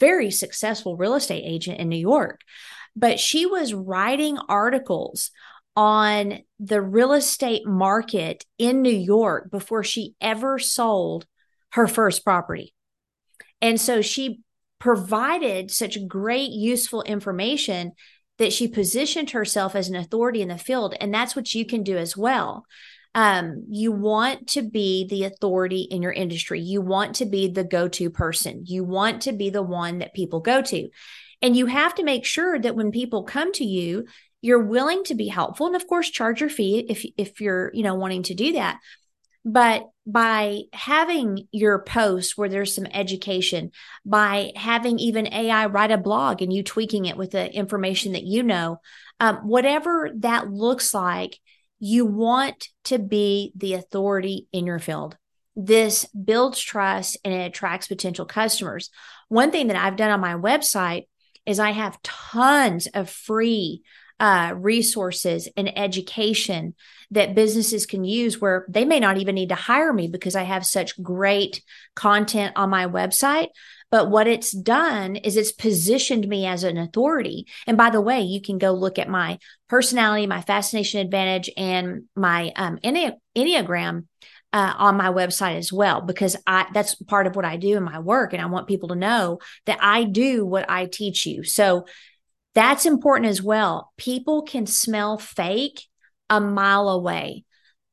very 0.00 0.32
successful 0.32 0.96
real 0.96 1.14
estate 1.14 1.44
agent 1.46 1.78
in 1.78 1.88
New 1.88 1.96
York, 1.96 2.40
but 2.96 3.20
she 3.20 3.46
was 3.46 3.72
writing 3.72 4.36
articles 4.48 5.30
on 5.76 6.40
the 6.58 6.82
real 6.82 7.12
estate 7.12 7.64
market 7.64 8.44
in 8.58 8.82
New 8.82 8.90
York 8.90 9.48
before 9.48 9.84
she 9.84 10.16
ever 10.20 10.58
sold 10.58 11.24
her 11.70 11.86
first 11.86 12.24
property. 12.24 12.74
And 13.60 13.80
so 13.80 14.02
she 14.02 14.40
provided 14.82 15.70
such 15.70 15.96
great, 16.08 16.50
useful 16.50 17.02
information 17.02 17.92
that 18.38 18.52
she 18.52 18.66
positioned 18.66 19.30
herself 19.30 19.76
as 19.76 19.88
an 19.88 19.94
authority 19.94 20.42
in 20.42 20.48
the 20.48 20.58
field. 20.58 20.92
And 21.00 21.14
that's 21.14 21.36
what 21.36 21.54
you 21.54 21.64
can 21.64 21.84
do 21.84 21.96
as 21.96 22.16
well. 22.16 22.66
Um, 23.14 23.64
you 23.70 23.92
want 23.92 24.48
to 24.48 24.62
be 24.62 25.06
the 25.06 25.22
authority 25.22 25.82
in 25.82 26.02
your 26.02 26.10
industry. 26.10 26.60
You 26.60 26.80
want 26.80 27.14
to 27.16 27.26
be 27.26 27.46
the 27.46 27.62
go 27.62 27.86
to 27.86 28.10
person. 28.10 28.64
You 28.66 28.82
want 28.82 29.22
to 29.22 29.32
be 29.32 29.50
the 29.50 29.62
one 29.62 29.98
that 29.98 30.14
people 30.14 30.40
go 30.40 30.62
to. 30.62 30.88
And 31.40 31.56
you 31.56 31.66
have 31.66 31.94
to 31.94 32.02
make 32.02 32.24
sure 32.24 32.58
that 32.58 32.74
when 32.74 32.90
people 32.90 33.22
come 33.22 33.52
to 33.52 33.64
you, 33.64 34.06
you're 34.40 34.64
willing 34.64 35.04
to 35.04 35.14
be 35.14 35.28
helpful 35.28 35.68
and 35.68 35.76
of 35.76 35.86
course 35.86 36.10
charge 36.10 36.40
your 36.40 36.50
fee 36.50 36.84
if 36.88 37.06
if 37.16 37.40
you're 37.40 37.70
you 37.72 37.84
know 37.84 37.94
wanting 37.94 38.24
to 38.24 38.34
do 38.34 38.54
that 38.54 38.80
but 39.44 39.88
by 40.06 40.62
having 40.72 41.46
your 41.52 41.82
post 41.82 42.36
where 42.36 42.48
there's 42.48 42.74
some 42.74 42.86
education, 42.86 43.70
by 44.04 44.52
having 44.56 44.98
even 44.98 45.32
AI 45.32 45.66
write 45.66 45.90
a 45.90 45.98
blog 45.98 46.42
and 46.42 46.52
you 46.52 46.62
tweaking 46.62 47.06
it 47.06 47.16
with 47.16 47.32
the 47.32 47.52
information 47.52 48.12
that 48.12 48.24
you 48.24 48.42
know, 48.42 48.80
um, 49.20 49.36
whatever 49.48 50.10
that 50.16 50.50
looks 50.50 50.92
like, 50.92 51.38
you 51.78 52.06
want 52.06 52.68
to 52.84 52.98
be 52.98 53.52
the 53.56 53.74
authority 53.74 54.46
in 54.52 54.66
your 54.66 54.78
field. 54.78 55.16
This 55.54 56.06
builds 56.06 56.60
trust 56.60 57.18
and 57.24 57.34
it 57.34 57.46
attracts 57.46 57.88
potential 57.88 58.24
customers. 58.24 58.90
One 59.28 59.50
thing 59.50 59.68
that 59.68 59.76
I've 59.76 59.96
done 59.96 60.10
on 60.10 60.20
my 60.20 60.34
website 60.34 61.06
is 61.44 61.58
I 61.58 61.72
have 61.72 62.00
tons 62.02 62.86
of 62.88 63.10
free 63.10 63.82
uh, 64.20 64.54
resources 64.56 65.48
and 65.56 65.76
education 65.76 66.74
that 67.10 67.34
businesses 67.34 67.86
can 67.86 68.04
use 68.04 68.40
where 68.40 68.64
they 68.68 68.84
may 68.84 68.98
not 68.98 69.18
even 69.18 69.34
need 69.34 69.50
to 69.50 69.54
hire 69.54 69.92
me 69.92 70.08
because 70.08 70.34
I 70.34 70.44
have 70.44 70.64
such 70.64 71.00
great 71.02 71.62
content 71.94 72.54
on 72.56 72.70
my 72.70 72.86
website. 72.86 73.48
But 73.90 74.10
what 74.10 74.26
it's 74.26 74.52
done 74.52 75.16
is 75.16 75.36
it's 75.36 75.52
positioned 75.52 76.26
me 76.26 76.46
as 76.46 76.64
an 76.64 76.78
authority. 76.78 77.46
And 77.66 77.76
by 77.76 77.90
the 77.90 78.00
way, 78.00 78.22
you 78.22 78.40
can 78.40 78.56
go 78.56 78.72
look 78.72 78.98
at 78.98 79.08
my 79.08 79.38
personality, 79.68 80.26
my 80.26 80.40
fascination 80.40 81.00
advantage, 81.00 81.50
and 81.58 82.04
my 82.16 82.52
um, 82.56 82.78
Enneagram 82.82 84.06
uh, 84.54 84.74
on 84.78 84.96
my 84.96 85.08
website 85.08 85.56
as 85.56 85.72
well, 85.72 86.00
because 86.00 86.36
I 86.46 86.66
that's 86.72 86.94
part 86.94 87.26
of 87.26 87.36
what 87.36 87.44
I 87.44 87.56
do 87.56 87.76
in 87.76 87.82
my 87.82 87.98
work. 87.98 88.32
And 88.32 88.40
I 88.40 88.46
want 88.46 88.66
people 88.66 88.88
to 88.90 88.94
know 88.94 89.40
that 89.66 89.78
I 89.82 90.04
do 90.04 90.46
what 90.46 90.70
I 90.70 90.86
teach 90.86 91.26
you. 91.26 91.44
So 91.44 91.86
that's 92.54 92.86
important 92.86 93.30
as 93.30 93.42
well. 93.42 93.92
People 93.96 94.42
can 94.42 94.66
smell 94.66 95.18
fake 95.18 95.82
a 96.28 96.40
mile 96.40 96.88
away. 96.88 97.44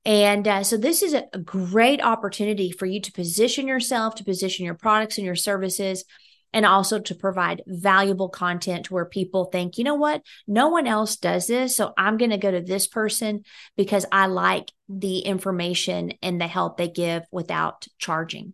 And 0.05 0.47
uh, 0.47 0.63
so, 0.63 0.77
this 0.77 1.03
is 1.03 1.13
a 1.13 1.27
great 1.39 2.01
opportunity 2.01 2.71
for 2.71 2.85
you 2.85 3.01
to 3.01 3.11
position 3.11 3.67
yourself, 3.67 4.15
to 4.15 4.23
position 4.23 4.65
your 4.65 4.75
products 4.75 5.17
and 5.17 5.25
your 5.25 5.35
services 5.35 6.05
and 6.53 6.65
also 6.65 6.99
to 6.99 7.15
provide 7.15 7.61
valuable 7.67 8.29
content 8.29 8.89
where 8.89 9.05
people 9.05 9.45
think, 9.45 9.77
you 9.77 9.83
know 9.83 9.95
what, 9.95 10.23
no 10.47 10.69
one 10.69 10.87
else 10.87 11.17
does 11.17 11.47
this. 11.47 11.75
So 11.75 11.93
I'm 11.97 12.17
going 12.17 12.31
to 12.31 12.37
go 12.37 12.49
to 12.49 12.61
this 12.61 12.87
person 12.87 13.43
because 13.77 14.05
I 14.11 14.25
like 14.27 14.71
the 14.87 15.19
information 15.19 16.13
and 16.21 16.41
the 16.41 16.47
help 16.47 16.77
they 16.77 16.89
give 16.89 17.23
without 17.31 17.87
charging. 17.99 18.53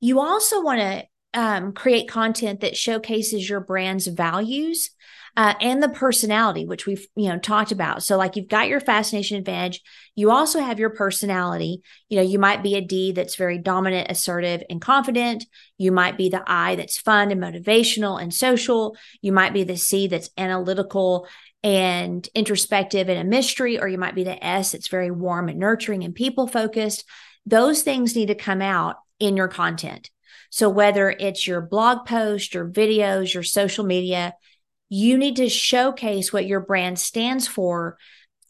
You 0.00 0.20
also 0.20 0.62
want 0.62 0.80
to 0.80 1.04
um, 1.34 1.72
create 1.72 2.08
content 2.08 2.60
that 2.60 2.76
showcases 2.76 3.48
your 3.48 3.60
brand's 3.60 4.06
values 4.06 4.90
uh, 5.36 5.54
and 5.60 5.82
the 5.82 5.88
personality, 5.88 6.64
which 6.64 6.86
we've 6.86 7.06
you 7.16 7.28
know 7.28 7.38
talked 7.38 7.72
about. 7.72 8.02
So 8.04 8.16
like 8.16 8.36
you've 8.36 8.48
got 8.48 8.68
your 8.68 8.80
fascination 8.80 9.36
advantage, 9.36 9.82
you 10.14 10.30
also 10.30 10.60
have 10.60 10.78
your 10.78 10.90
personality. 10.90 11.82
You 12.08 12.18
know, 12.18 12.22
you 12.22 12.38
might 12.38 12.62
be 12.62 12.76
a 12.76 12.80
D 12.80 13.12
that's 13.12 13.34
very 13.34 13.58
dominant, 13.58 14.10
assertive, 14.10 14.62
and 14.70 14.80
confident. 14.80 15.44
You 15.76 15.90
might 15.90 16.16
be 16.16 16.28
the 16.28 16.42
I 16.46 16.76
that's 16.76 16.98
fun 16.98 17.32
and 17.32 17.42
motivational 17.42 18.22
and 18.22 18.32
social. 18.32 18.96
You 19.22 19.32
might 19.32 19.52
be 19.52 19.64
the 19.64 19.76
C 19.76 20.06
that's 20.06 20.30
analytical 20.38 21.26
and 21.64 22.28
introspective 22.34 23.08
and 23.08 23.18
a 23.18 23.24
mystery, 23.24 23.80
or 23.80 23.88
you 23.88 23.98
might 23.98 24.14
be 24.14 24.24
the 24.24 24.44
S 24.44 24.72
that's 24.72 24.88
very 24.88 25.10
warm 25.10 25.48
and 25.48 25.58
nurturing 25.58 26.04
and 26.04 26.14
people 26.14 26.46
focused. 26.46 27.04
Those 27.44 27.82
things 27.82 28.14
need 28.14 28.26
to 28.26 28.34
come 28.34 28.62
out 28.62 28.96
in 29.18 29.36
your 29.36 29.48
content. 29.48 30.10
So 30.54 30.68
whether 30.68 31.10
it's 31.10 31.48
your 31.48 31.60
blog 31.60 32.06
post, 32.06 32.54
your 32.54 32.68
videos, 32.68 33.34
your 33.34 33.42
social 33.42 33.84
media, 33.84 34.34
you 34.88 35.18
need 35.18 35.34
to 35.38 35.48
showcase 35.48 36.32
what 36.32 36.46
your 36.46 36.60
brand 36.60 36.96
stands 37.00 37.48
for 37.48 37.98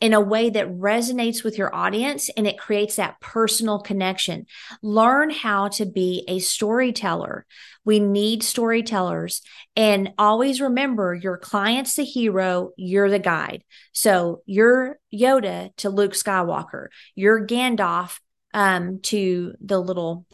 in 0.03 0.13
a 0.13 0.21
way 0.21 0.51
that 0.51 0.69
resonates 0.69 1.43
with 1.43 1.57
your 1.57 1.75
audience 1.75 2.29
and 2.37 2.47
it 2.47 2.59
creates 2.59 2.97
that 2.97 3.19
personal 3.23 3.79
connection. 3.79 4.45
Learn 4.83 5.31
how 5.31 5.69
to 5.69 5.87
be 5.87 6.27
a 6.29 6.41
storyteller. 6.41 7.47
We 7.87 8.01
need 8.01 8.43
storytellers 8.43 9.41
and 9.75 10.13
always 10.19 10.61
remember 10.61 11.15
your 11.15 11.39
client's 11.39 11.97
the 11.97 12.05
hero, 12.05 12.73
you're 12.77 13.09
the 13.09 13.19
guide. 13.19 13.65
So 13.93 14.43
you're 14.45 14.99
Yoda 15.11 15.75
to 15.77 15.89
Luke 15.89 16.13
Skywalker, 16.13 16.89
you're 17.15 17.47
Gandalf 17.47 18.19
um, 18.53 19.01
to 19.05 19.55
the 19.63 19.81
little 19.81 20.27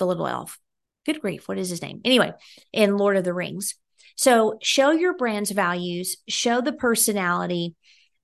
the 0.00 0.04
little 0.04 0.26
elf. 0.26 0.58
Good 1.04 1.20
grief, 1.20 1.48
what 1.48 1.58
is 1.58 1.70
his 1.70 1.82
name? 1.82 2.00
Anyway, 2.04 2.32
in 2.72 2.96
Lord 2.96 3.16
of 3.16 3.24
the 3.24 3.34
Rings. 3.34 3.74
So 4.16 4.58
show 4.62 4.90
your 4.90 5.16
brand's 5.16 5.50
values, 5.50 6.16
show 6.28 6.60
the 6.60 6.72
personality, 6.72 7.74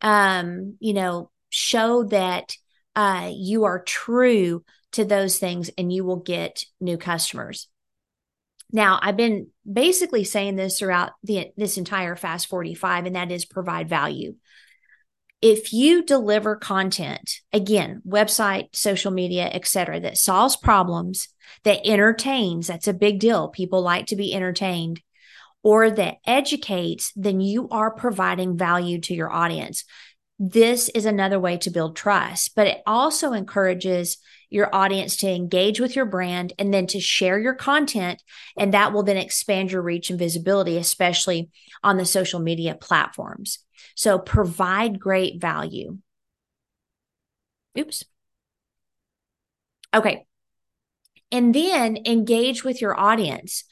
um, 0.01 0.77
you 0.81 0.95
know, 0.95 1.31
show 1.51 2.05
that 2.05 2.57
uh, 2.95 3.31
you 3.35 3.65
are 3.65 3.83
true 3.83 4.65
to 4.93 5.05
those 5.05 5.39
things 5.39 5.71
and 5.79 5.93
you 5.93 6.05
will 6.05 6.21
get 6.21 6.65
new 6.81 6.99
customers. 6.99 7.69
Now, 8.71 8.99
I've 9.01 9.17
been 9.17 9.49
basically 9.71 10.25
saying 10.25 10.57
this 10.57 10.79
throughout 10.79 11.13
the, 11.23 11.51
this 11.57 11.79
entire 11.79 12.17
Fast 12.17 12.49
45, 12.49 13.07
and 13.07 13.17
that 13.17 13.33
is 13.33 13.45
provide 13.47 13.89
value. 13.89 14.35
If 15.41 15.73
you 15.73 16.03
deliver 16.03 16.57
content, 16.57 17.41
again, 17.53 18.03
website, 18.07 18.75
social 18.75 19.13
media, 19.13 19.49
etc., 19.53 20.01
that 20.01 20.19
solves 20.19 20.57
problems, 20.57 21.29
that 21.63 21.87
entertains, 21.87 22.67
that's 22.67 22.89
a 22.89 22.93
big 22.93 23.21
deal. 23.21 23.49
People 23.49 23.83
like 23.83 24.07
to 24.07 24.17
be 24.17 24.35
entertained, 24.35 25.01
or 25.63 25.91
that 25.91 26.17
educates, 26.27 27.13
then 27.15 27.41
you 27.41 27.69
are 27.71 27.91
providing 27.91 28.57
value 28.57 29.01
to 29.03 29.15
your 29.15 29.31
audience. 29.31 29.85
This 30.39 30.89
is 30.91 31.05
another 31.05 31.41
way 31.41 31.57
to 31.59 31.71
build 31.71 31.97
trust, 31.97 32.55
but 32.55 32.67
it 32.67 32.83
also 32.87 33.33
encourages 33.33 34.19
your 34.51 34.75
audience 34.75 35.17
to 35.17 35.29
engage 35.29 35.81
with 35.81 35.97
your 35.97 36.07
brand 36.07 36.53
and 36.59 36.73
then 36.73 36.87
to 36.89 37.01
share 37.01 37.39
your 37.39 37.55
content. 37.55 38.23
And 38.57 38.73
that 38.73 38.93
will 38.93 39.03
then 39.03 39.17
expand 39.17 39.73
your 39.73 39.83
reach 39.83 40.11
and 40.11 40.19
visibility, 40.19 40.77
especially 40.77 41.51
on 41.83 41.97
the 41.97 42.05
social 42.05 42.41
media 42.41 42.75
platforms. 42.75 43.59
So 43.95 44.19
provide 44.19 45.01
great 45.01 45.41
value. 45.41 45.99
Oops. 47.77 48.05
Okay. 49.95 50.25
And 51.31 51.55
then 51.55 51.99
engage 52.07 52.65
with 52.65 52.81
your 52.81 52.99
audience 52.99 53.65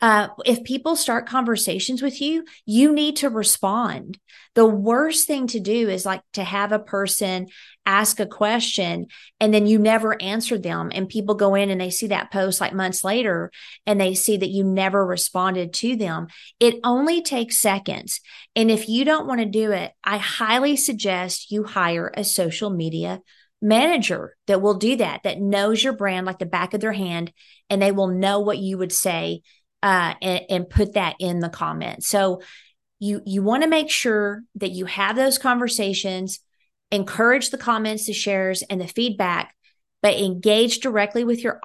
uh, 0.00 0.28
if 0.44 0.64
people 0.64 0.96
start 0.96 1.26
conversations 1.26 2.02
with 2.02 2.20
you, 2.20 2.44
you 2.66 2.92
need 2.92 3.16
to 3.16 3.30
respond. 3.30 4.18
The 4.54 4.66
worst 4.66 5.26
thing 5.26 5.46
to 5.48 5.60
do 5.60 5.88
is 5.88 6.04
like 6.04 6.22
to 6.34 6.44
have 6.44 6.72
a 6.72 6.78
person 6.78 7.48
ask 7.86 8.20
a 8.20 8.26
question 8.26 9.06
and 9.40 9.52
then 9.52 9.66
you 9.66 9.78
never 9.78 10.20
answer 10.20 10.58
them. 10.58 10.90
And 10.92 11.08
people 11.08 11.34
go 11.34 11.54
in 11.54 11.70
and 11.70 11.80
they 11.80 11.90
see 11.90 12.08
that 12.08 12.30
post 12.30 12.60
like 12.60 12.72
months 12.72 13.02
later 13.02 13.50
and 13.86 14.00
they 14.00 14.14
see 14.14 14.36
that 14.36 14.50
you 14.50 14.64
never 14.64 15.04
responded 15.04 15.72
to 15.74 15.96
them. 15.96 16.28
It 16.60 16.80
only 16.84 17.22
takes 17.22 17.58
seconds. 17.58 18.20
And 18.54 18.70
if 18.70 18.88
you 18.88 19.04
don't 19.04 19.26
want 19.26 19.40
to 19.40 19.46
do 19.46 19.72
it, 19.72 19.92
I 20.02 20.18
highly 20.18 20.76
suggest 20.76 21.50
you 21.50 21.64
hire 21.64 22.12
a 22.14 22.24
social 22.24 22.70
media 22.70 23.20
manager 23.62 24.36
that 24.46 24.60
will 24.60 24.74
do 24.74 24.96
that, 24.96 25.22
that 25.24 25.40
knows 25.40 25.82
your 25.82 25.94
brand 25.94 26.26
like 26.26 26.38
the 26.38 26.46
back 26.46 26.74
of 26.74 26.80
their 26.80 26.92
hand, 26.92 27.32
and 27.70 27.80
they 27.80 27.92
will 27.92 28.08
know 28.08 28.40
what 28.40 28.58
you 28.58 28.76
would 28.76 28.92
say 28.92 29.40
uh, 29.84 30.14
and, 30.22 30.40
and 30.48 30.70
put 30.70 30.94
that 30.94 31.14
in 31.20 31.40
the 31.40 31.50
comments. 31.50 32.08
So 32.08 32.40
you 32.98 33.20
you 33.26 33.42
want 33.42 33.62
to 33.62 33.68
make 33.68 33.90
sure 33.90 34.42
that 34.54 34.70
you 34.70 34.86
have 34.86 35.14
those 35.14 35.36
conversations, 35.36 36.40
encourage 36.90 37.50
the 37.50 37.58
comments, 37.58 38.06
the 38.06 38.14
shares, 38.14 38.62
and 38.62 38.80
the 38.80 38.88
feedback, 38.88 39.54
but 40.02 40.18
engage 40.18 40.80
directly 40.80 41.22
with 41.22 41.44
your 41.44 41.60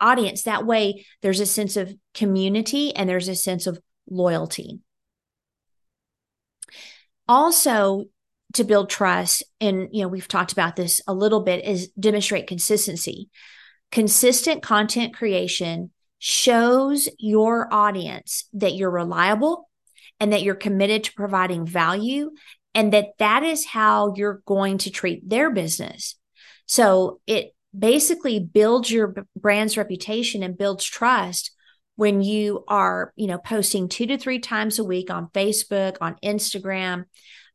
audience. 0.00 0.44
That 0.44 0.64
way, 0.64 1.04
there's 1.20 1.40
a 1.40 1.46
sense 1.46 1.76
of 1.76 1.92
community 2.14 2.94
and 2.94 3.08
there's 3.08 3.28
a 3.28 3.34
sense 3.34 3.66
of 3.66 3.80
loyalty. 4.08 4.78
Also, 7.26 8.04
to 8.52 8.62
build 8.62 8.88
trust, 8.88 9.42
and 9.60 9.88
you 9.90 10.02
know, 10.02 10.08
we've 10.08 10.28
talked 10.28 10.52
about 10.52 10.76
this 10.76 11.00
a 11.08 11.14
little 11.14 11.40
bit, 11.40 11.64
is 11.64 11.88
demonstrate 11.98 12.46
consistency. 12.46 13.30
Consistent 13.90 14.62
content 14.62 15.12
creation 15.14 15.90
shows 16.26 17.06
your 17.18 17.68
audience 17.70 18.48
that 18.54 18.72
you're 18.72 18.90
reliable 18.90 19.68
and 20.18 20.32
that 20.32 20.42
you're 20.42 20.54
committed 20.54 21.04
to 21.04 21.12
providing 21.12 21.66
value 21.66 22.30
and 22.74 22.94
that 22.94 23.08
that 23.18 23.42
is 23.42 23.66
how 23.66 24.14
you're 24.16 24.40
going 24.46 24.78
to 24.78 24.90
treat 24.90 25.28
their 25.28 25.50
business. 25.50 26.16
So 26.64 27.20
it 27.26 27.54
basically 27.78 28.40
builds 28.40 28.90
your 28.90 29.14
brand's 29.36 29.76
reputation 29.76 30.42
and 30.42 30.56
builds 30.56 30.86
trust 30.86 31.50
when 31.96 32.22
you 32.22 32.64
are, 32.68 33.12
you 33.16 33.26
know, 33.26 33.36
posting 33.36 33.90
two 33.90 34.06
to 34.06 34.16
three 34.16 34.38
times 34.38 34.78
a 34.78 34.84
week 34.84 35.10
on 35.10 35.28
Facebook, 35.34 35.98
on 36.00 36.16
Instagram, 36.24 37.04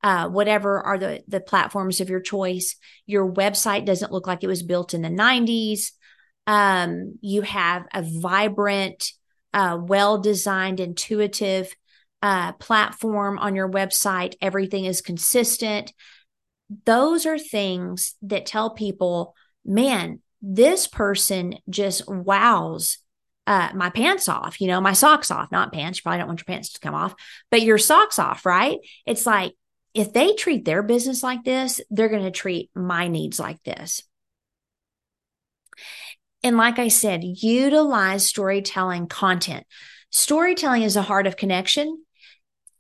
uh, 0.04 0.30
whatever 0.30 0.80
are 0.80 1.00
the 1.00 1.24
the 1.28 1.42
platforms 1.42 2.02
of 2.02 2.10
your 2.12 2.22
choice. 2.22 2.76
Your 3.08 3.34
website 3.34 3.88
doesn't 3.88 4.12
look 4.12 4.28
like 4.28 4.44
it 4.44 4.48
was 4.48 4.62
built 4.62 4.94
in 4.94 5.02
the 5.02 5.10
90s. 5.10 5.90
Um, 6.50 7.20
you 7.22 7.44
have 7.44 7.86
a 7.94 8.02
vibrant, 8.02 9.12
uh, 9.54 9.78
well 9.80 10.18
designed, 10.18 10.80
intuitive 10.80 11.72
uh, 12.24 12.54
platform 12.54 13.38
on 13.38 13.56
your 13.56 13.70
website. 13.70 14.34
Everything 14.42 14.86
is 14.86 15.02
consistent. 15.02 15.94
Those 16.86 17.28
are 17.28 17.38
things 17.38 18.16
that 18.24 18.48
tell 18.48 18.72
people, 18.72 19.36
man, 19.64 20.22
this 20.42 20.88
person 20.88 21.54
just 21.70 22.10
wows 22.10 22.98
uh, 23.46 23.70
my 23.76 23.92
pants 23.92 24.28
off, 24.28 24.60
you 24.60 24.66
know, 24.66 24.82
my 24.82 24.94
socks 24.94 25.30
off, 25.30 25.52
not 25.52 25.72
pants. 25.72 26.00
You 26.00 26.04
probably 26.04 26.18
don't 26.18 26.28
want 26.30 26.40
your 26.40 26.46
pants 26.46 26.74
to 26.74 26.80
come 26.80 26.96
off, 26.96 27.14
but 27.52 27.62
your 27.62 27.78
socks 27.78 28.18
off, 28.18 28.44
right? 28.44 28.80
It's 29.06 29.28
like 29.28 29.54
if 29.94 30.14
they 30.14 30.34
treat 30.34 30.66
their 30.66 30.82
business 30.82 31.22
like 31.22 31.44
this, 31.44 31.80
they're 31.92 32.10
going 32.10 32.24
to 32.24 32.32
treat 32.32 32.72
my 32.74 33.08
needs 33.08 33.40
like 33.40 33.62
this. 33.64 34.02
And 36.44 36.58
like 36.58 36.80
I 36.80 36.88
said, 36.88 37.22
utilize 37.24 38.26
storytelling 38.26 39.08
content. 39.08 39.66
Storytelling 40.10 40.84
is 40.84 40.96
a 40.96 41.02
heart 41.02 41.28
of 41.28 41.38
connection. 41.38 42.04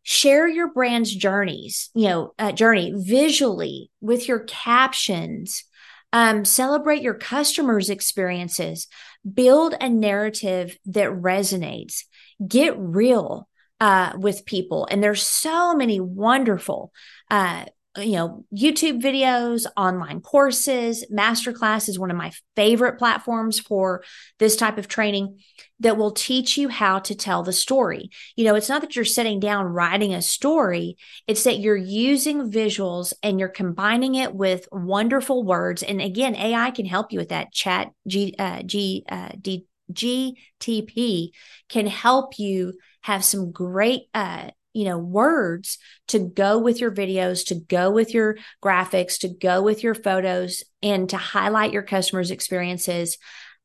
Share 0.03 0.47
your 0.47 0.71
brand's 0.71 1.13
journeys, 1.13 1.89
you 1.93 2.07
know, 2.07 2.33
uh, 2.39 2.51
journey 2.51 2.93
visually 2.95 3.91
with 4.01 4.27
your 4.27 4.39
captions. 4.39 5.65
Um, 6.11 6.45
celebrate 6.45 7.03
your 7.03 7.13
customers' 7.13 7.89
experiences. 7.89 8.87
Build 9.31 9.75
a 9.79 9.89
narrative 9.89 10.77
that 10.85 11.09
resonates. 11.09 12.05
Get 12.45 12.75
real 12.77 13.47
uh, 13.79 14.13
with 14.17 14.45
people. 14.45 14.87
And 14.89 15.03
there's 15.03 15.21
so 15.21 15.75
many 15.75 15.99
wonderful 15.99 16.91
uh, 17.29 17.65
you 18.03 18.13
know, 18.13 18.45
YouTube 18.55 19.01
videos, 19.01 19.65
online 19.77 20.21
courses, 20.21 21.05
masterclass 21.11 21.89
is 21.89 21.99
one 21.99 22.11
of 22.11 22.17
my 22.17 22.31
favorite 22.55 22.97
platforms 22.97 23.59
for 23.59 24.03
this 24.37 24.55
type 24.55 24.77
of 24.77 24.87
training 24.87 25.39
that 25.79 25.97
will 25.97 26.11
teach 26.11 26.57
you 26.57 26.69
how 26.69 26.99
to 26.99 27.15
tell 27.15 27.43
the 27.43 27.53
story. 27.53 28.09
You 28.35 28.45
know, 28.45 28.55
it's 28.55 28.69
not 28.69 28.81
that 28.81 28.95
you're 28.95 29.05
sitting 29.05 29.39
down 29.39 29.65
writing 29.65 30.13
a 30.13 30.21
story, 30.21 30.97
it's 31.27 31.43
that 31.43 31.59
you're 31.59 31.75
using 31.75 32.51
visuals 32.51 33.13
and 33.23 33.39
you're 33.39 33.49
combining 33.49 34.15
it 34.15 34.33
with 34.33 34.67
wonderful 34.71 35.43
words. 35.43 35.83
And 35.83 36.01
again, 36.01 36.35
AI 36.35 36.71
can 36.71 36.85
help 36.85 37.11
you 37.11 37.19
with 37.19 37.29
that 37.29 37.51
chat 37.51 37.91
G, 38.07 38.35
uh, 38.37 38.63
G, 38.63 39.05
uh, 39.09 39.29
D, 39.39 39.65
GTP 39.91 41.31
can 41.67 41.87
help 41.87 42.37
you 42.37 42.73
have 43.01 43.23
some 43.23 43.51
great 43.51 44.03
uh, 44.13 44.49
you 44.73 44.85
know 44.85 44.97
words 44.97 45.77
to 46.07 46.19
go 46.19 46.59
with 46.59 46.79
your 46.79 46.91
videos 46.91 47.45
to 47.45 47.55
go 47.55 47.89
with 47.89 48.13
your 48.13 48.37
graphics 48.63 49.19
to 49.19 49.27
go 49.27 49.61
with 49.61 49.83
your 49.83 49.95
photos 49.95 50.63
and 50.83 51.09
to 51.09 51.17
highlight 51.17 51.73
your 51.73 51.83
customers 51.83 52.31
experiences 52.31 53.17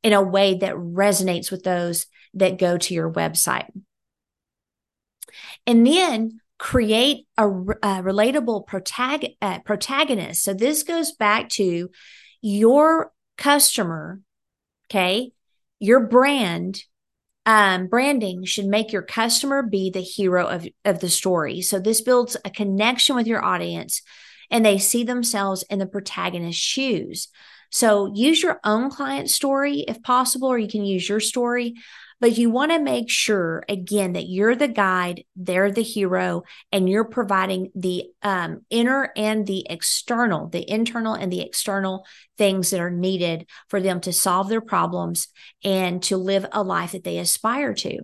in 0.02 0.12
a 0.12 0.22
way 0.22 0.54
that 0.54 0.74
resonates 0.74 1.50
with 1.50 1.62
those 1.62 2.06
that 2.34 2.58
go 2.58 2.76
to 2.76 2.94
your 2.94 3.10
website. 3.10 3.70
And 5.66 5.86
then 5.86 6.40
create 6.58 7.26
a, 7.38 7.48
a 7.48 8.02
relatable 8.02 8.66
protag- 8.66 9.36
uh, 9.40 9.60
protagonist. 9.60 10.42
So 10.42 10.52
this 10.52 10.82
goes 10.82 11.12
back 11.12 11.48
to 11.50 11.90
your 12.42 13.12
customer 13.36 14.20
okay? 14.90 15.32
Your 15.78 16.00
brand 16.00 16.82
um, 17.46 17.88
branding 17.88 18.44
should 18.44 18.66
make 18.66 18.92
your 18.92 19.02
customer 19.02 19.62
be 19.62 19.90
the 19.90 20.00
hero 20.00 20.46
of, 20.46 20.66
of 20.84 21.00
the 21.00 21.10
story. 21.10 21.60
So 21.60 21.78
this 21.78 22.00
builds 22.00 22.36
a 22.44 22.50
connection 22.50 23.16
with 23.16 23.26
your 23.26 23.44
audience 23.44 24.02
and 24.50 24.64
they 24.64 24.78
see 24.78 25.04
themselves 25.04 25.62
in 25.64 25.78
the 25.78 25.86
protagonist's 25.86 26.62
shoes. 26.62 27.28
So 27.70 28.12
use 28.14 28.42
your 28.42 28.60
own 28.64 28.90
client 28.90 29.30
story 29.30 29.80
if 29.80 30.02
possible, 30.02 30.48
or 30.48 30.58
you 30.58 30.68
can 30.68 30.84
use 30.84 31.08
your 31.08 31.20
story. 31.20 31.74
But 32.24 32.38
you 32.38 32.48
want 32.48 32.72
to 32.72 32.78
make 32.78 33.10
sure, 33.10 33.66
again, 33.68 34.14
that 34.14 34.30
you're 34.30 34.56
the 34.56 34.66
guide, 34.66 35.24
they're 35.36 35.70
the 35.70 35.82
hero, 35.82 36.44
and 36.72 36.88
you're 36.88 37.04
providing 37.04 37.70
the 37.74 38.04
um, 38.22 38.62
inner 38.70 39.12
and 39.14 39.46
the 39.46 39.66
external, 39.68 40.48
the 40.48 40.66
internal 40.66 41.12
and 41.12 41.30
the 41.30 41.42
external 41.42 42.06
things 42.38 42.70
that 42.70 42.80
are 42.80 42.90
needed 42.90 43.46
for 43.68 43.78
them 43.78 44.00
to 44.00 44.10
solve 44.10 44.48
their 44.48 44.62
problems 44.62 45.28
and 45.62 46.02
to 46.04 46.16
live 46.16 46.46
a 46.50 46.62
life 46.62 46.92
that 46.92 47.04
they 47.04 47.18
aspire 47.18 47.74
to. 47.74 47.98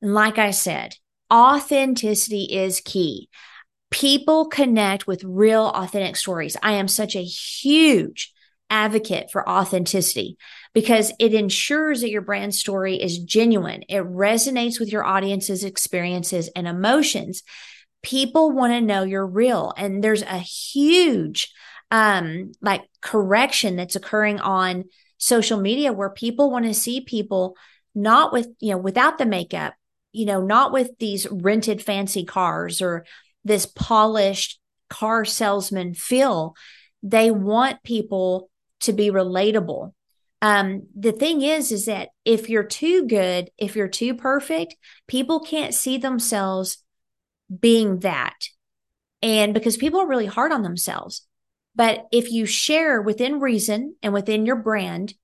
Like 0.00 0.38
I 0.38 0.50
said, 0.50 0.94
authenticity 1.30 2.44
is 2.44 2.80
key. 2.80 3.28
People 3.90 4.46
connect 4.46 5.06
with 5.06 5.24
real, 5.24 5.66
authentic 5.66 6.16
stories. 6.16 6.56
I 6.62 6.72
am 6.72 6.88
such 6.88 7.14
a 7.14 7.22
huge 7.22 8.32
advocate 8.70 9.30
for 9.30 9.46
authenticity 9.48 10.38
because 10.72 11.12
it 11.18 11.34
ensures 11.34 12.00
that 12.00 12.10
your 12.10 12.22
brand 12.22 12.54
story 12.54 12.94
is 12.94 13.18
genuine. 13.18 13.82
It 13.88 14.04
resonates 14.04 14.78
with 14.78 14.92
your 14.92 15.04
audience's 15.04 15.64
experiences 15.64 16.48
and 16.54 16.66
emotions. 16.66 17.42
People 18.02 18.52
want 18.52 18.72
to 18.72 18.80
know 18.80 19.02
you're 19.02 19.26
real. 19.26 19.74
And 19.76 20.02
there's 20.02 20.22
a 20.22 20.38
huge, 20.38 21.52
um, 21.90 22.52
like 22.62 22.82
correction 23.02 23.76
that's 23.76 23.96
occurring 23.96 24.40
on 24.40 24.84
social 25.18 25.60
media 25.60 25.92
where 25.92 26.10
people 26.10 26.50
want 26.50 26.64
to 26.64 26.72
see 26.72 27.00
people 27.00 27.56
not 27.94 28.32
with, 28.32 28.48
you 28.60 28.70
know, 28.70 28.78
without 28.78 29.18
the 29.18 29.26
makeup, 29.26 29.74
you 30.12 30.24
know, 30.24 30.40
not 30.40 30.72
with 30.72 30.90
these 30.98 31.26
rented 31.30 31.82
fancy 31.82 32.24
cars 32.24 32.80
or 32.80 33.04
this 33.44 33.66
polished 33.66 34.60
car 34.88 35.24
salesman 35.24 35.94
feel. 35.94 36.54
They 37.02 37.30
want 37.30 37.82
people 37.82 38.50
to 38.80 38.92
be 38.92 39.10
relatable. 39.10 39.92
Um, 40.42 40.86
the 40.96 41.12
thing 41.12 41.42
is, 41.42 41.70
is 41.70 41.86
that 41.86 42.10
if 42.24 42.48
you're 42.48 42.64
too 42.64 43.06
good, 43.06 43.50
if 43.58 43.76
you're 43.76 43.88
too 43.88 44.14
perfect, 44.14 44.74
people 45.06 45.40
can't 45.40 45.74
see 45.74 45.98
themselves 45.98 46.82
being 47.60 47.98
that. 48.00 48.48
And 49.22 49.52
because 49.52 49.76
people 49.76 50.00
are 50.00 50.08
really 50.08 50.26
hard 50.26 50.50
on 50.50 50.62
themselves. 50.62 51.26
But 51.74 52.06
if 52.10 52.32
you 52.32 52.46
share 52.46 53.02
within 53.02 53.38
reason 53.38 53.96
and 54.02 54.12
within 54.12 54.46
your 54.46 54.56
brand, 54.56 55.14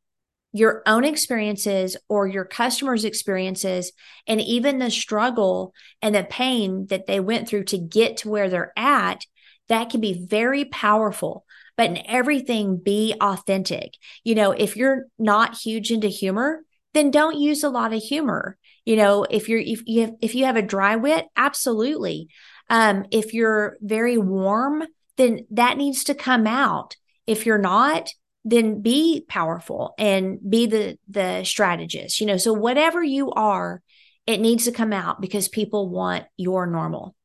your 0.52 0.82
own 0.86 1.04
experiences 1.04 1.96
or 2.08 2.26
your 2.26 2.44
customers' 2.44 3.04
experiences, 3.04 3.92
and 4.26 4.40
even 4.40 4.78
the 4.78 4.90
struggle 4.90 5.72
and 6.02 6.14
the 6.14 6.24
pain 6.24 6.86
that 6.86 7.06
they 7.06 7.20
went 7.20 7.48
through 7.48 7.64
to 7.64 7.78
get 7.78 8.18
to 8.18 8.28
where 8.28 8.48
they're 8.48 8.72
at, 8.76 9.24
that 9.68 9.90
can 9.90 10.00
be 10.00 10.26
very 10.26 10.64
powerful 10.66 11.45
but 11.76 11.90
in 11.90 11.98
everything, 12.06 12.78
be 12.78 13.14
authentic. 13.20 13.94
You 14.24 14.34
know, 14.34 14.52
if 14.52 14.76
you're 14.76 15.06
not 15.18 15.56
huge 15.56 15.90
into 15.90 16.08
humor, 16.08 16.62
then 16.94 17.10
don't 17.10 17.38
use 17.38 17.62
a 17.62 17.68
lot 17.68 17.92
of 17.92 18.02
humor. 18.02 18.56
You 18.84 18.96
know, 18.96 19.24
if 19.28 19.48
you're 19.48 19.60
if 19.60 19.82
you 19.86 20.02
have 20.02 20.14
if 20.20 20.34
you 20.34 20.44
have 20.44 20.56
a 20.56 20.62
dry 20.62 20.96
wit, 20.96 21.26
absolutely. 21.36 22.28
Um, 22.70 23.06
if 23.10 23.34
you're 23.34 23.76
very 23.80 24.16
warm, 24.16 24.84
then 25.16 25.46
that 25.50 25.76
needs 25.76 26.04
to 26.04 26.14
come 26.14 26.46
out. 26.46 26.96
If 27.26 27.46
you're 27.46 27.58
not, 27.58 28.10
then 28.44 28.80
be 28.80 29.24
powerful 29.28 29.92
and 29.98 30.38
be 30.48 30.66
the 30.66 30.98
the 31.08 31.42
strategist. 31.42 32.20
You 32.20 32.26
know, 32.26 32.36
so 32.36 32.52
whatever 32.52 33.02
you 33.02 33.32
are, 33.32 33.82
it 34.26 34.40
needs 34.40 34.64
to 34.64 34.72
come 34.72 34.92
out 34.92 35.20
because 35.20 35.48
people 35.48 35.90
want 35.90 36.24
your 36.36 36.66
normal. 36.66 37.15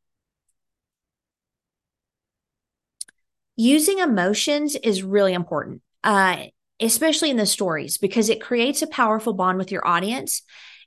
Using 3.61 3.99
emotions 3.99 4.75
is 4.75 5.03
really 5.03 5.33
important, 5.33 5.83
uh, 6.03 6.45
especially 6.79 7.29
in 7.29 7.37
the 7.37 7.45
stories, 7.45 7.99
because 7.99 8.27
it 8.27 8.41
creates 8.41 8.81
a 8.81 8.87
powerful 8.87 9.33
bond 9.33 9.59
with 9.59 9.71
your 9.71 9.87
audience 9.87 10.41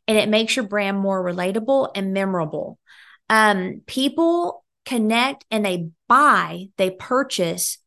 and 0.09 0.19
it 0.19 0.29
makes 0.29 0.57
your 0.57 0.67
brand 0.67 0.99
more 0.99 1.25
relatable 1.25 1.91
and 1.95 2.13
memorable. 2.13 2.79
Um, 3.31 3.83
people 3.87 4.65
connect 4.85 5.47
and 5.53 5.65
they 5.65 5.89
buy, 6.09 6.67
they 6.77 6.91
purchase 6.91 7.79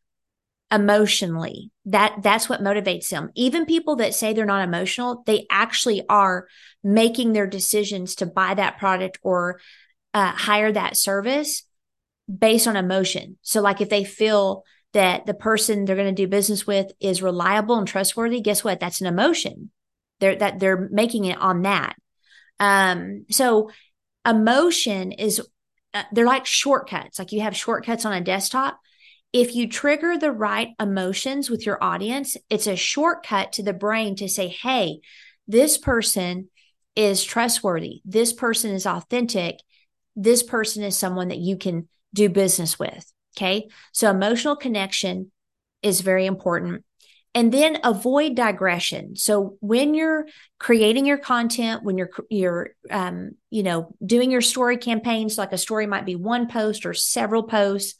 emotionally. 0.71 1.69
That 1.85 2.23
that's 2.23 2.47
what 2.47 2.63
motivates 2.63 3.09
them. 3.09 3.29
Even 3.35 3.65
people 3.65 3.97
that 3.97 4.13
say 4.13 4.31
they're 4.31 4.45
not 4.45 4.67
emotional, 4.67 5.21
they 5.25 5.45
actually 5.49 6.03
are 6.07 6.47
making 6.81 7.33
their 7.33 7.47
decisions 7.47 8.15
to 8.15 8.25
buy 8.25 8.53
that 8.53 8.77
product 8.77 9.19
or 9.21 9.59
uh, 10.13 10.31
hire 10.31 10.71
that 10.71 10.95
service 10.95 11.63
based 12.33 12.67
on 12.67 12.75
emotion. 12.75 13.37
So, 13.41 13.61
like 13.61 13.81
if 13.81 13.89
they 13.89 14.03
feel 14.03 14.63
that 14.93 15.25
the 15.25 15.33
person 15.33 15.85
they're 15.85 15.95
going 15.95 16.13
to 16.13 16.21
do 16.23 16.27
business 16.27 16.65
with 16.65 16.91
is 16.99 17.21
reliable 17.21 17.77
and 17.77 17.87
trustworthy, 17.87 18.41
guess 18.41 18.63
what? 18.63 18.79
That's 18.79 19.01
an 19.01 19.07
emotion. 19.07 19.71
They're 20.19 20.35
that 20.35 20.59
they're 20.59 20.89
making 20.91 21.25
it 21.25 21.37
on 21.37 21.63
that. 21.63 21.95
Um, 22.59 23.25
so 23.29 23.69
emotion 24.25 25.11
is 25.11 25.41
uh, 25.93 26.03
they're 26.11 26.25
like 26.25 26.45
shortcuts. 26.45 27.19
Like 27.19 27.31
you 27.31 27.41
have 27.41 27.55
shortcuts 27.55 28.05
on 28.05 28.13
a 28.13 28.21
desktop. 28.21 28.79
If 29.33 29.55
you 29.55 29.67
trigger 29.67 30.17
the 30.17 30.31
right 30.31 30.69
emotions 30.79 31.49
with 31.49 31.65
your 31.65 31.83
audience, 31.83 32.37
it's 32.49 32.67
a 32.67 32.75
shortcut 32.75 33.53
to 33.53 33.63
the 33.63 33.73
brain 33.73 34.15
to 34.15 34.29
say, 34.29 34.47
"Hey, 34.47 35.01
this 35.47 35.77
person 35.77 36.49
is 36.95 37.23
trustworthy. 37.23 38.01
This 38.05 38.33
person 38.33 38.71
is 38.71 38.87
authentic. 38.87 39.57
This 40.15 40.41
person 40.41 40.83
is 40.83 40.97
someone 40.97 41.27
that 41.27 41.37
you 41.37 41.57
can 41.57 41.87
do 42.13 42.29
business 42.29 42.79
with." 42.79 43.11
Okay. 43.37 43.67
So 43.91 44.09
emotional 44.09 44.55
connection 44.55 45.31
is 45.83 46.01
very 46.01 46.25
important. 46.25 46.83
And 47.35 47.53
then 47.53 47.77
avoid 47.83 48.35
digression. 48.35 49.15
So 49.15 49.57
when 49.59 49.93
you're 49.93 50.25
creating 50.57 51.05
your 51.05 51.19
content, 51.19 51.83
when 51.83 51.99
you're 51.99 52.09
you're 52.31 52.69
um, 52.89 53.33
you 53.51 53.61
know 53.61 53.93
doing 54.03 54.31
your 54.31 54.41
story 54.41 54.77
campaigns, 54.77 55.37
like 55.37 55.53
a 55.53 55.57
story 55.57 55.85
might 55.85 56.05
be 56.05 56.15
one 56.15 56.47
post 56.47 56.83
or 56.83 56.95
several 56.95 57.43
posts, 57.43 57.93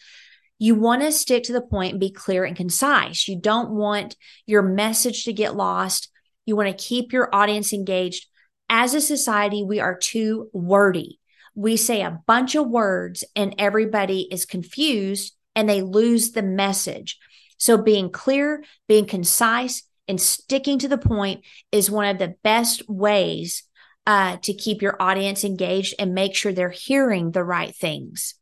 you 0.57 0.73
want 0.73 1.03
to 1.03 1.11
stick 1.11 1.43
to 1.43 1.53
the 1.53 1.61
point 1.61 1.91
and 1.91 1.99
be 1.99 2.09
clear 2.09 2.45
and 2.45 2.55
concise. 2.55 3.27
You 3.27 3.39
don't 3.39 3.69
want 3.69 4.15
your 4.47 4.63
message 4.63 5.25
to 5.25 5.33
get 5.33 5.55
lost. 5.55 6.09
You 6.47 6.55
want 6.55 6.75
to 6.75 6.83
keep 6.83 7.13
your 7.13 7.29
audience 7.35 7.73
engaged. 7.73 8.25
As 8.69 8.95
a 8.95 9.01
society, 9.01 9.63
we 9.63 9.79
are 9.79 9.95
too 9.95 10.49
wordy 10.51 11.19
we 11.57 11.75
say 11.75 12.03
a 12.03 12.19
bunch 12.27 12.53
of 12.53 12.69
words 12.69 13.23
and 13.35 13.55
everybody 13.57 14.27
is 14.31 14.45
confused 14.45 15.35
and 15.55 15.67
they 15.67 15.81
lose 15.81 16.31
the 16.31 16.43
message. 16.43 17.17
So 17.57 17.79
being 17.79 18.11
clear, 18.11 18.63
being 18.87 19.07
concise, 19.07 19.81
and 20.07 20.21
sticking 20.21 20.77
to 20.79 20.87
the 20.87 20.99
point 20.99 21.43
is 21.71 21.89
one 21.89 22.05
of 22.05 22.19
the 22.19 22.35
best 22.43 22.87
ways 22.87 23.63
uh, 24.05 24.37
to 24.43 24.53
keep 24.53 24.83
your 24.83 25.01
audience 25.01 25.43
engaged 25.43 25.95
and 25.97 26.13
make 26.13 26.35
sure 26.35 26.53
they're 26.53 26.69
hearing 26.69 27.31
the 27.31 27.43
right 27.43 27.75
things. 27.75 28.35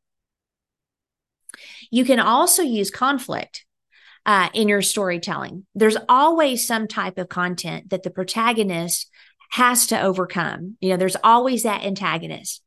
You 1.90 2.04
can 2.04 2.20
also 2.20 2.64
use 2.64 2.92
conflict 2.92 3.66
uh, 4.26 4.50
in 4.54 4.68
your 4.68 4.82
storytelling. 4.82 5.66
There's 5.74 5.98
always 6.10 6.68
some 6.68 6.86
type 6.86 7.18
of 7.18 7.30
content 7.30 7.92
that 7.92 8.04
the 8.04 8.12
protagonist 8.12 9.10
has 9.52 9.88
to 9.88 10.02
overcome. 10.02 10.76
You 10.82 10.90
know, 10.90 10.98
there's 10.98 11.18
always 11.24 11.64
that 11.64 11.86
antagonist. 11.86 12.62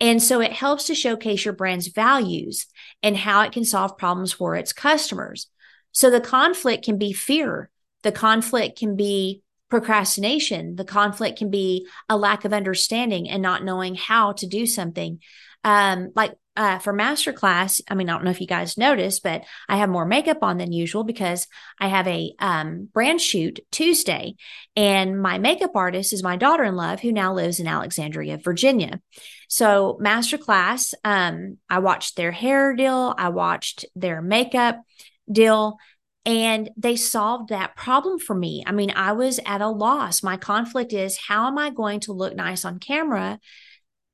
And 0.00 0.22
so 0.22 0.40
it 0.40 0.52
helps 0.52 0.86
to 0.86 0.94
showcase 0.94 1.44
your 1.44 1.54
brand's 1.54 1.88
values 1.88 2.66
and 3.02 3.16
how 3.16 3.42
it 3.42 3.52
can 3.52 3.64
solve 3.64 3.96
problems 3.96 4.32
for 4.32 4.54
its 4.54 4.72
customers. 4.72 5.48
So 5.92 6.10
the 6.10 6.20
conflict 6.20 6.84
can 6.84 6.98
be 6.98 7.12
fear. 7.12 7.70
The 8.02 8.12
conflict 8.12 8.78
can 8.78 8.96
be 8.96 9.42
procrastination. 9.70 10.76
The 10.76 10.84
conflict 10.84 11.38
can 11.38 11.50
be 11.50 11.88
a 12.08 12.16
lack 12.16 12.44
of 12.44 12.52
understanding 12.52 13.28
and 13.28 13.42
not 13.42 13.64
knowing 13.64 13.94
how 13.94 14.32
to 14.32 14.46
do 14.46 14.66
something. 14.66 15.20
Um, 15.64 16.12
like 16.14 16.34
uh, 16.56 16.78
for 16.78 16.92
masterclass, 16.92 17.80
I 17.88 17.94
mean, 17.94 18.08
I 18.08 18.14
don't 18.14 18.24
know 18.24 18.30
if 18.30 18.40
you 18.40 18.46
guys 18.46 18.78
noticed, 18.78 19.22
but 19.22 19.44
I 19.68 19.76
have 19.76 19.90
more 19.90 20.06
makeup 20.06 20.38
on 20.42 20.58
than 20.58 20.72
usual 20.72 21.04
because 21.04 21.46
I 21.78 21.88
have 21.88 22.06
a 22.06 22.32
um, 22.38 22.88
brand 22.92 23.20
shoot 23.20 23.60
Tuesday, 23.70 24.36
and 24.74 25.20
my 25.20 25.38
makeup 25.38 25.76
artist 25.76 26.12
is 26.12 26.22
my 26.22 26.36
daughter-in-law 26.36 26.96
who 26.96 27.12
now 27.12 27.34
lives 27.34 27.60
in 27.60 27.66
Alexandria, 27.66 28.38
Virginia. 28.38 29.00
So 29.48 29.98
masterclass, 30.02 30.94
um, 31.04 31.58
I 31.68 31.78
watched 31.78 32.16
their 32.16 32.32
hair 32.32 32.74
deal, 32.74 33.14
I 33.16 33.28
watched 33.28 33.84
their 33.94 34.22
makeup 34.22 34.82
deal, 35.30 35.76
and 36.24 36.70
they 36.76 36.96
solved 36.96 37.50
that 37.50 37.76
problem 37.76 38.18
for 38.18 38.34
me. 38.34 38.64
I 38.66 38.72
mean, 38.72 38.92
I 38.96 39.12
was 39.12 39.38
at 39.46 39.60
a 39.60 39.68
loss. 39.68 40.24
My 40.24 40.36
conflict 40.36 40.92
is 40.92 41.16
how 41.16 41.46
am 41.46 41.56
I 41.56 41.70
going 41.70 42.00
to 42.00 42.12
look 42.12 42.34
nice 42.34 42.64
on 42.64 42.80
camera? 42.80 43.38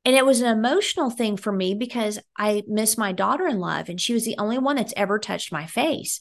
And 0.04 0.16
it 0.16 0.26
was 0.26 0.40
an 0.40 0.48
emotional 0.48 1.10
thing 1.10 1.36
for 1.36 1.52
me 1.52 1.74
because 1.74 2.18
I 2.36 2.64
miss 2.66 2.98
my 2.98 3.12
daughter 3.12 3.46
in 3.46 3.60
love 3.60 3.88
and 3.88 4.00
she 4.00 4.14
was 4.14 4.24
the 4.24 4.36
only 4.38 4.58
one 4.58 4.76
that's 4.76 4.94
ever 4.96 5.18
touched 5.18 5.52
my 5.52 5.66
face. 5.66 6.20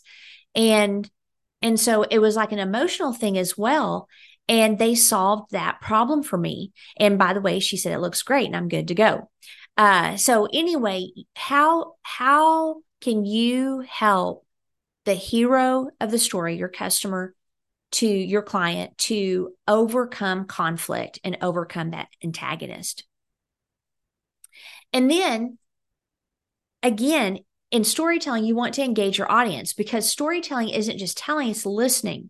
And 0.54 1.10
and 1.62 1.80
so 1.80 2.04
it 2.04 2.20
was 2.20 2.36
like 2.36 2.52
an 2.52 2.60
emotional 2.60 3.14
thing 3.14 3.38
as 3.38 3.58
well. 3.58 4.08
And 4.48 4.78
they 4.78 4.96
solved 4.96 5.52
that 5.52 5.80
problem 5.80 6.24
for 6.24 6.38
me. 6.38 6.74
And 6.98 7.18
by 7.18 7.34
the 7.34 7.42
way, 7.42 7.60
she 7.60 7.78
said 7.78 7.94
it 7.94 8.00
looks 8.00 8.24
great 8.24 8.48
and 8.48 8.56
I'm 8.56 8.68
good 8.68 8.88
to 8.88 8.96
go. 8.96 9.30
Uh, 9.78 10.18
so 10.18 10.48
anyway, 10.52 11.10
how 11.36 11.94
how 12.04 12.82
can 13.00 13.26
you 13.26 13.82
help 13.82 14.46
the 15.06 15.14
hero 15.14 15.90
of 16.00 16.12
the 16.12 16.20
story, 16.20 16.58
your 16.58 16.70
customer, 16.70 17.34
to 17.94 18.08
your 18.08 18.42
client 18.42 18.98
to 18.98 19.54
overcome 19.68 20.46
conflict 20.46 21.20
and 21.24 21.38
overcome 21.42 21.92
that 21.92 22.10
antagonist? 22.24 23.06
And 24.94 25.10
then 25.10 25.58
again, 26.84 27.40
in 27.70 27.84
storytelling, 27.84 28.44
you 28.44 28.56
want 28.56 28.74
to 28.76 28.84
engage 28.84 29.18
your 29.18 29.32
audience 29.32 29.74
because 29.74 30.10
storytelling 30.10 30.70
isn't 30.70 30.98
just 30.98 31.18
telling, 31.18 31.50
it's 31.50 31.66
listening. 31.66 32.30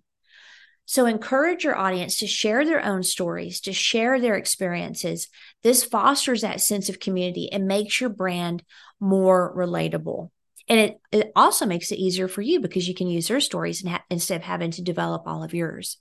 So 0.86 1.06
encourage 1.06 1.63
your 1.63 1.78
audience 1.78 2.19
to 2.19 2.28
share 2.28 2.65
their 2.65 2.84
own 2.84 3.04
stories, 3.04 3.62
to 3.62 3.74
share 3.74 4.19
their 4.19 4.36
experiences. 4.36 5.30
This 5.63 5.84
fosters 5.84 6.41
that 6.41 6.62
sense 6.62 6.89
of 6.89 7.00
community 7.00 7.52
and 7.52 7.65
makes 7.65 8.02
your 8.02 8.10
brand 8.10 8.63
more 9.00 9.56
relatable. 9.56 10.32
And 10.67 10.80
it, 10.80 11.02
it 11.12 11.32
also 11.36 11.65
makes 11.65 11.91
it 11.91 11.97
easier 11.97 12.28
for 12.28 12.41
you 12.41 12.60
because 12.60 12.88
you 12.88 12.93
can 12.93 13.08
use 13.08 13.28
their 13.28 13.39
stories 13.39 13.86
ha- 13.88 14.04
instead 14.10 14.38
of 14.38 14.43
having 14.43 14.71
to 14.71 14.82
develop 14.82 15.24
all 15.26 15.43
of 15.43 15.54
yours. 15.54 15.97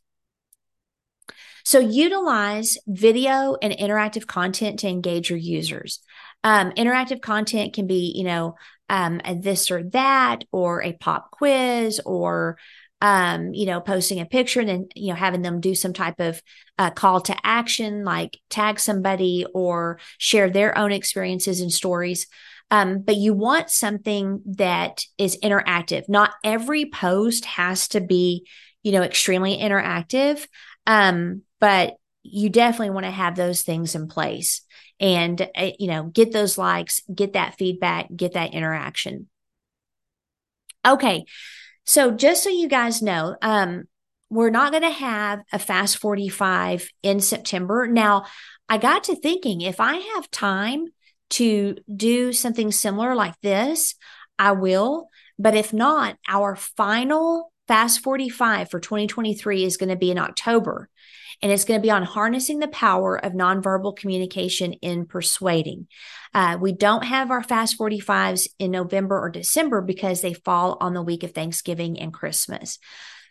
So 1.65 1.79
utilize 1.79 2.79
video 2.87 3.57
and 3.61 3.73
interactive 3.73 4.27
content 4.27 4.81
to 4.81 4.89
engage 4.89 5.31
your 5.31 5.39
users. 5.39 6.01
Um, 6.43 6.71
interactive 6.73 7.21
content 7.21 7.75
can 7.75 7.87
be, 7.87 8.15
you 8.17 8.25
know, 8.25 8.57
um, 8.89 9.21
this 9.41 9.71
or 9.71 9.85
that, 9.91 10.45
or 10.53 10.83
a 10.83 10.93
pop 10.95 11.31
quiz, 11.31 12.01
or 12.05 12.59
um, 13.03 13.55
you 13.55 13.67
know, 13.67 13.81
posting 13.81 14.21
a 14.21 14.27
picture 14.27 14.61
and 14.61 14.69
then, 14.69 14.89
you 14.95 15.09
know, 15.09 15.15
having 15.15 15.43
them 15.43 15.61
do 15.61 15.75
some 15.75 15.93
type 15.93 16.21
of 16.21 16.43
uh, 16.79 16.91
call 16.91 17.21
to 17.23 17.37
action, 17.45 18.05
like 18.05 18.39
tag 18.51 18.79
somebody 18.79 19.47
or 19.55 19.99
share 20.19 20.51
their 20.51 20.77
own 20.77 20.93
experiences 20.93 21.61
and 21.61 21.73
stories. 21.73 22.27
Um, 22.71 23.01
but 23.01 23.17
you 23.17 23.33
want 23.35 23.71
something 23.71 24.43
that 24.57 25.05
is 25.19 25.39
interactive. 25.43 26.09
Not 26.09 26.33
every 26.45 26.87
post 26.87 27.45
has 27.47 27.89
to 27.89 28.01
be, 28.01 28.47
you 28.83 28.93
know, 28.93 29.03
extremely 29.03 29.57
interactive. 29.57 30.47
Um, 30.87 31.43
but 31.59 31.95
you 32.23 32.51
definitely 32.51 32.91
want 32.91 33.07
to 33.07 33.11
have 33.11 33.35
those 33.35 33.63
things 33.63 33.95
in 33.95 34.07
place 34.09 34.63
and 34.99 35.41
uh, 35.57 35.71
you 35.79 35.89
know 35.89 36.05
get 36.05 36.33
those 36.33 36.59
likes 36.59 37.01
get 37.15 37.33
that 37.33 37.57
feedback 37.57 38.09
get 38.15 38.35
that 38.35 38.55
interaction. 38.55 39.29
Okay 40.87 41.25
so 41.85 42.11
just 42.11 42.45
so 42.45 42.51
you 42.51 42.69
guys 42.69 43.03
know 43.03 43.37
um 43.43 43.85
we're 44.29 44.51
not 44.51 44.71
going 44.71 44.85
to 44.85 44.91
have 44.91 45.41
a 45.53 45.59
fast 45.59 45.99
45 45.99 46.89
in 47.03 47.21
september. 47.21 47.87
Now 47.87 48.27
i 48.69 48.79
got 48.79 49.05
to 49.05 49.17
thinking 49.17 49.61
if 49.61 49.81
i 49.81 49.95
have 49.95 50.31
time 50.31 50.87
to 51.31 51.77
do 51.95 52.33
something 52.33 52.71
similar 52.71 53.15
like 53.15 53.41
this 53.41 53.95
i 54.39 54.53
will. 54.53 55.09
But 55.39 55.57
if 55.57 55.73
not 55.73 56.17
our 56.29 56.55
final 56.55 57.53
fast 57.67 58.01
45 58.01 58.71
for 58.71 58.79
2023 58.79 59.65
is 59.65 59.77
going 59.77 59.89
to 59.89 59.97
be 59.97 60.11
in 60.11 60.19
october 60.19 60.89
and 61.43 61.51
it's 61.51 61.65
going 61.65 61.81
to 61.81 61.83
be 61.83 61.91
on 61.91 62.03
harnessing 62.03 62.59
the 62.59 62.69
power 62.69 63.17
of 63.17 63.33
nonverbal 63.33 63.97
communication 63.97 64.75
in 64.75 65.07
persuading. 65.07 65.89
Uh, 66.35 66.59
we 66.61 66.73
don't 66.73 67.05
have 67.05 67.31
our 67.31 67.43
Fast 67.43 67.79
45s 67.79 68.49
in 68.59 68.71
November 68.71 69.19
or 69.19 69.31
December 69.31 69.81
because 69.81 70.21
they 70.21 70.35
fall 70.35 70.77
on 70.81 70.95
the 70.95 71.03
week 71.03 71.23
of 71.23 71.33
Thanksgiving 71.33 71.99
and 71.99 72.13
Christmas. 72.13 72.79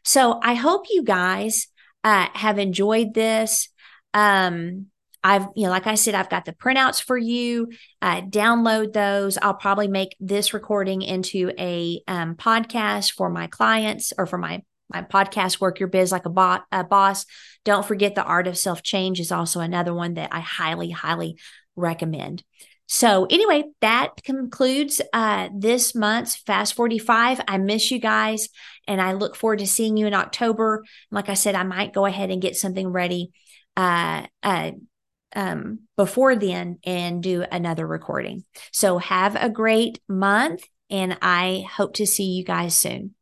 So 0.03 0.39
I 0.41 0.55
hope 0.55 0.85
you 0.89 1.03
guys 1.03 1.67
uh, 2.03 2.27
have 2.33 2.57
enjoyed 2.57 3.13
this. 3.13 3.69
Um, 4.13 4.87
I've, 5.23 5.47
you 5.55 5.65
know, 5.65 5.69
like 5.69 5.85
I 5.85 5.95
said, 5.95 6.15
I've 6.15 6.29
got 6.29 6.45
the 6.45 6.53
printouts 6.53 7.03
for 7.03 7.17
you. 7.17 7.69
Uh, 8.01 8.21
download 8.21 8.93
those. 8.93 9.37
I'll 9.37 9.53
probably 9.53 9.89
make 9.89 10.15
this 10.19 10.53
recording 10.53 11.01
into 11.01 11.51
a 11.59 12.01
um, 12.07 12.35
podcast 12.35 13.13
for 13.13 13.29
my 13.29 13.47
clients 13.47 14.13
or 14.17 14.25
for 14.25 14.37
my 14.37 14.63
my 14.91 15.03
podcast, 15.03 15.61
Work 15.61 15.79
Your 15.79 15.87
Biz 15.87 16.11
Like 16.11 16.25
a, 16.25 16.29
Bo- 16.29 16.63
a 16.71 16.83
Boss. 16.83 17.25
Don't 17.65 17.85
forget 17.85 18.15
The 18.15 18.23
Art 18.23 18.47
of 18.47 18.57
Self 18.57 18.83
Change 18.83 19.19
is 19.19 19.31
also 19.31 19.59
another 19.59 19.93
one 19.93 20.15
that 20.15 20.29
I 20.31 20.39
highly, 20.39 20.89
highly 20.89 21.37
recommend. 21.75 22.43
So, 22.91 23.27
anyway, 23.29 23.65
that 23.81 24.23
concludes 24.23 24.99
uh, 25.13 25.49
this 25.55 25.93
month's 25.93 26.35
Fast 26.35 26.73
45. 26.73 27.39
I 27.47 27.59
miss 27.59 27.91
you 27.91 27.99
guys 27.99 28.49
and 28.87 28.99
I 28.99 29.13
look 29.13 29.35
forward 29.35 29.59
to 29.59 29.67
seeing 29.67 29.95
you 29.95 30.07
in 30.07 30.15
October. 30.15 30.83
Like 31.11 31.29
I 31.29 31.35
said, 31.35 31.53
I 31.53 31.61
might 31.61 31.93
go 31.93 32.05
ahead 32.05 32.31
and 32.31 32.41
get 32.41 32.55
something 32.55 32.87
ready 32.87 33.31
uh, 33.77 34.25
uh, 34.41 34.71
um, 35.35 35.81
before 35.97 36.35
then 36.35 36.79
and 36.83 37.21
do 37.21 37.45
another 37.51 37.85
recording. 37.85 38.43
So, 38.71 38.97
have 38.97 39.35
a 39.35 39.49
great 39.49 39.99
month 40.07 40.63
and 40.89 41.15
I 41.21 41.67
hope 41.71 41.93
to 41.95 42.07
see 42.07 42.31
you 42.31 42.43
guys 42.43 42.75
soon. 42.75 43.13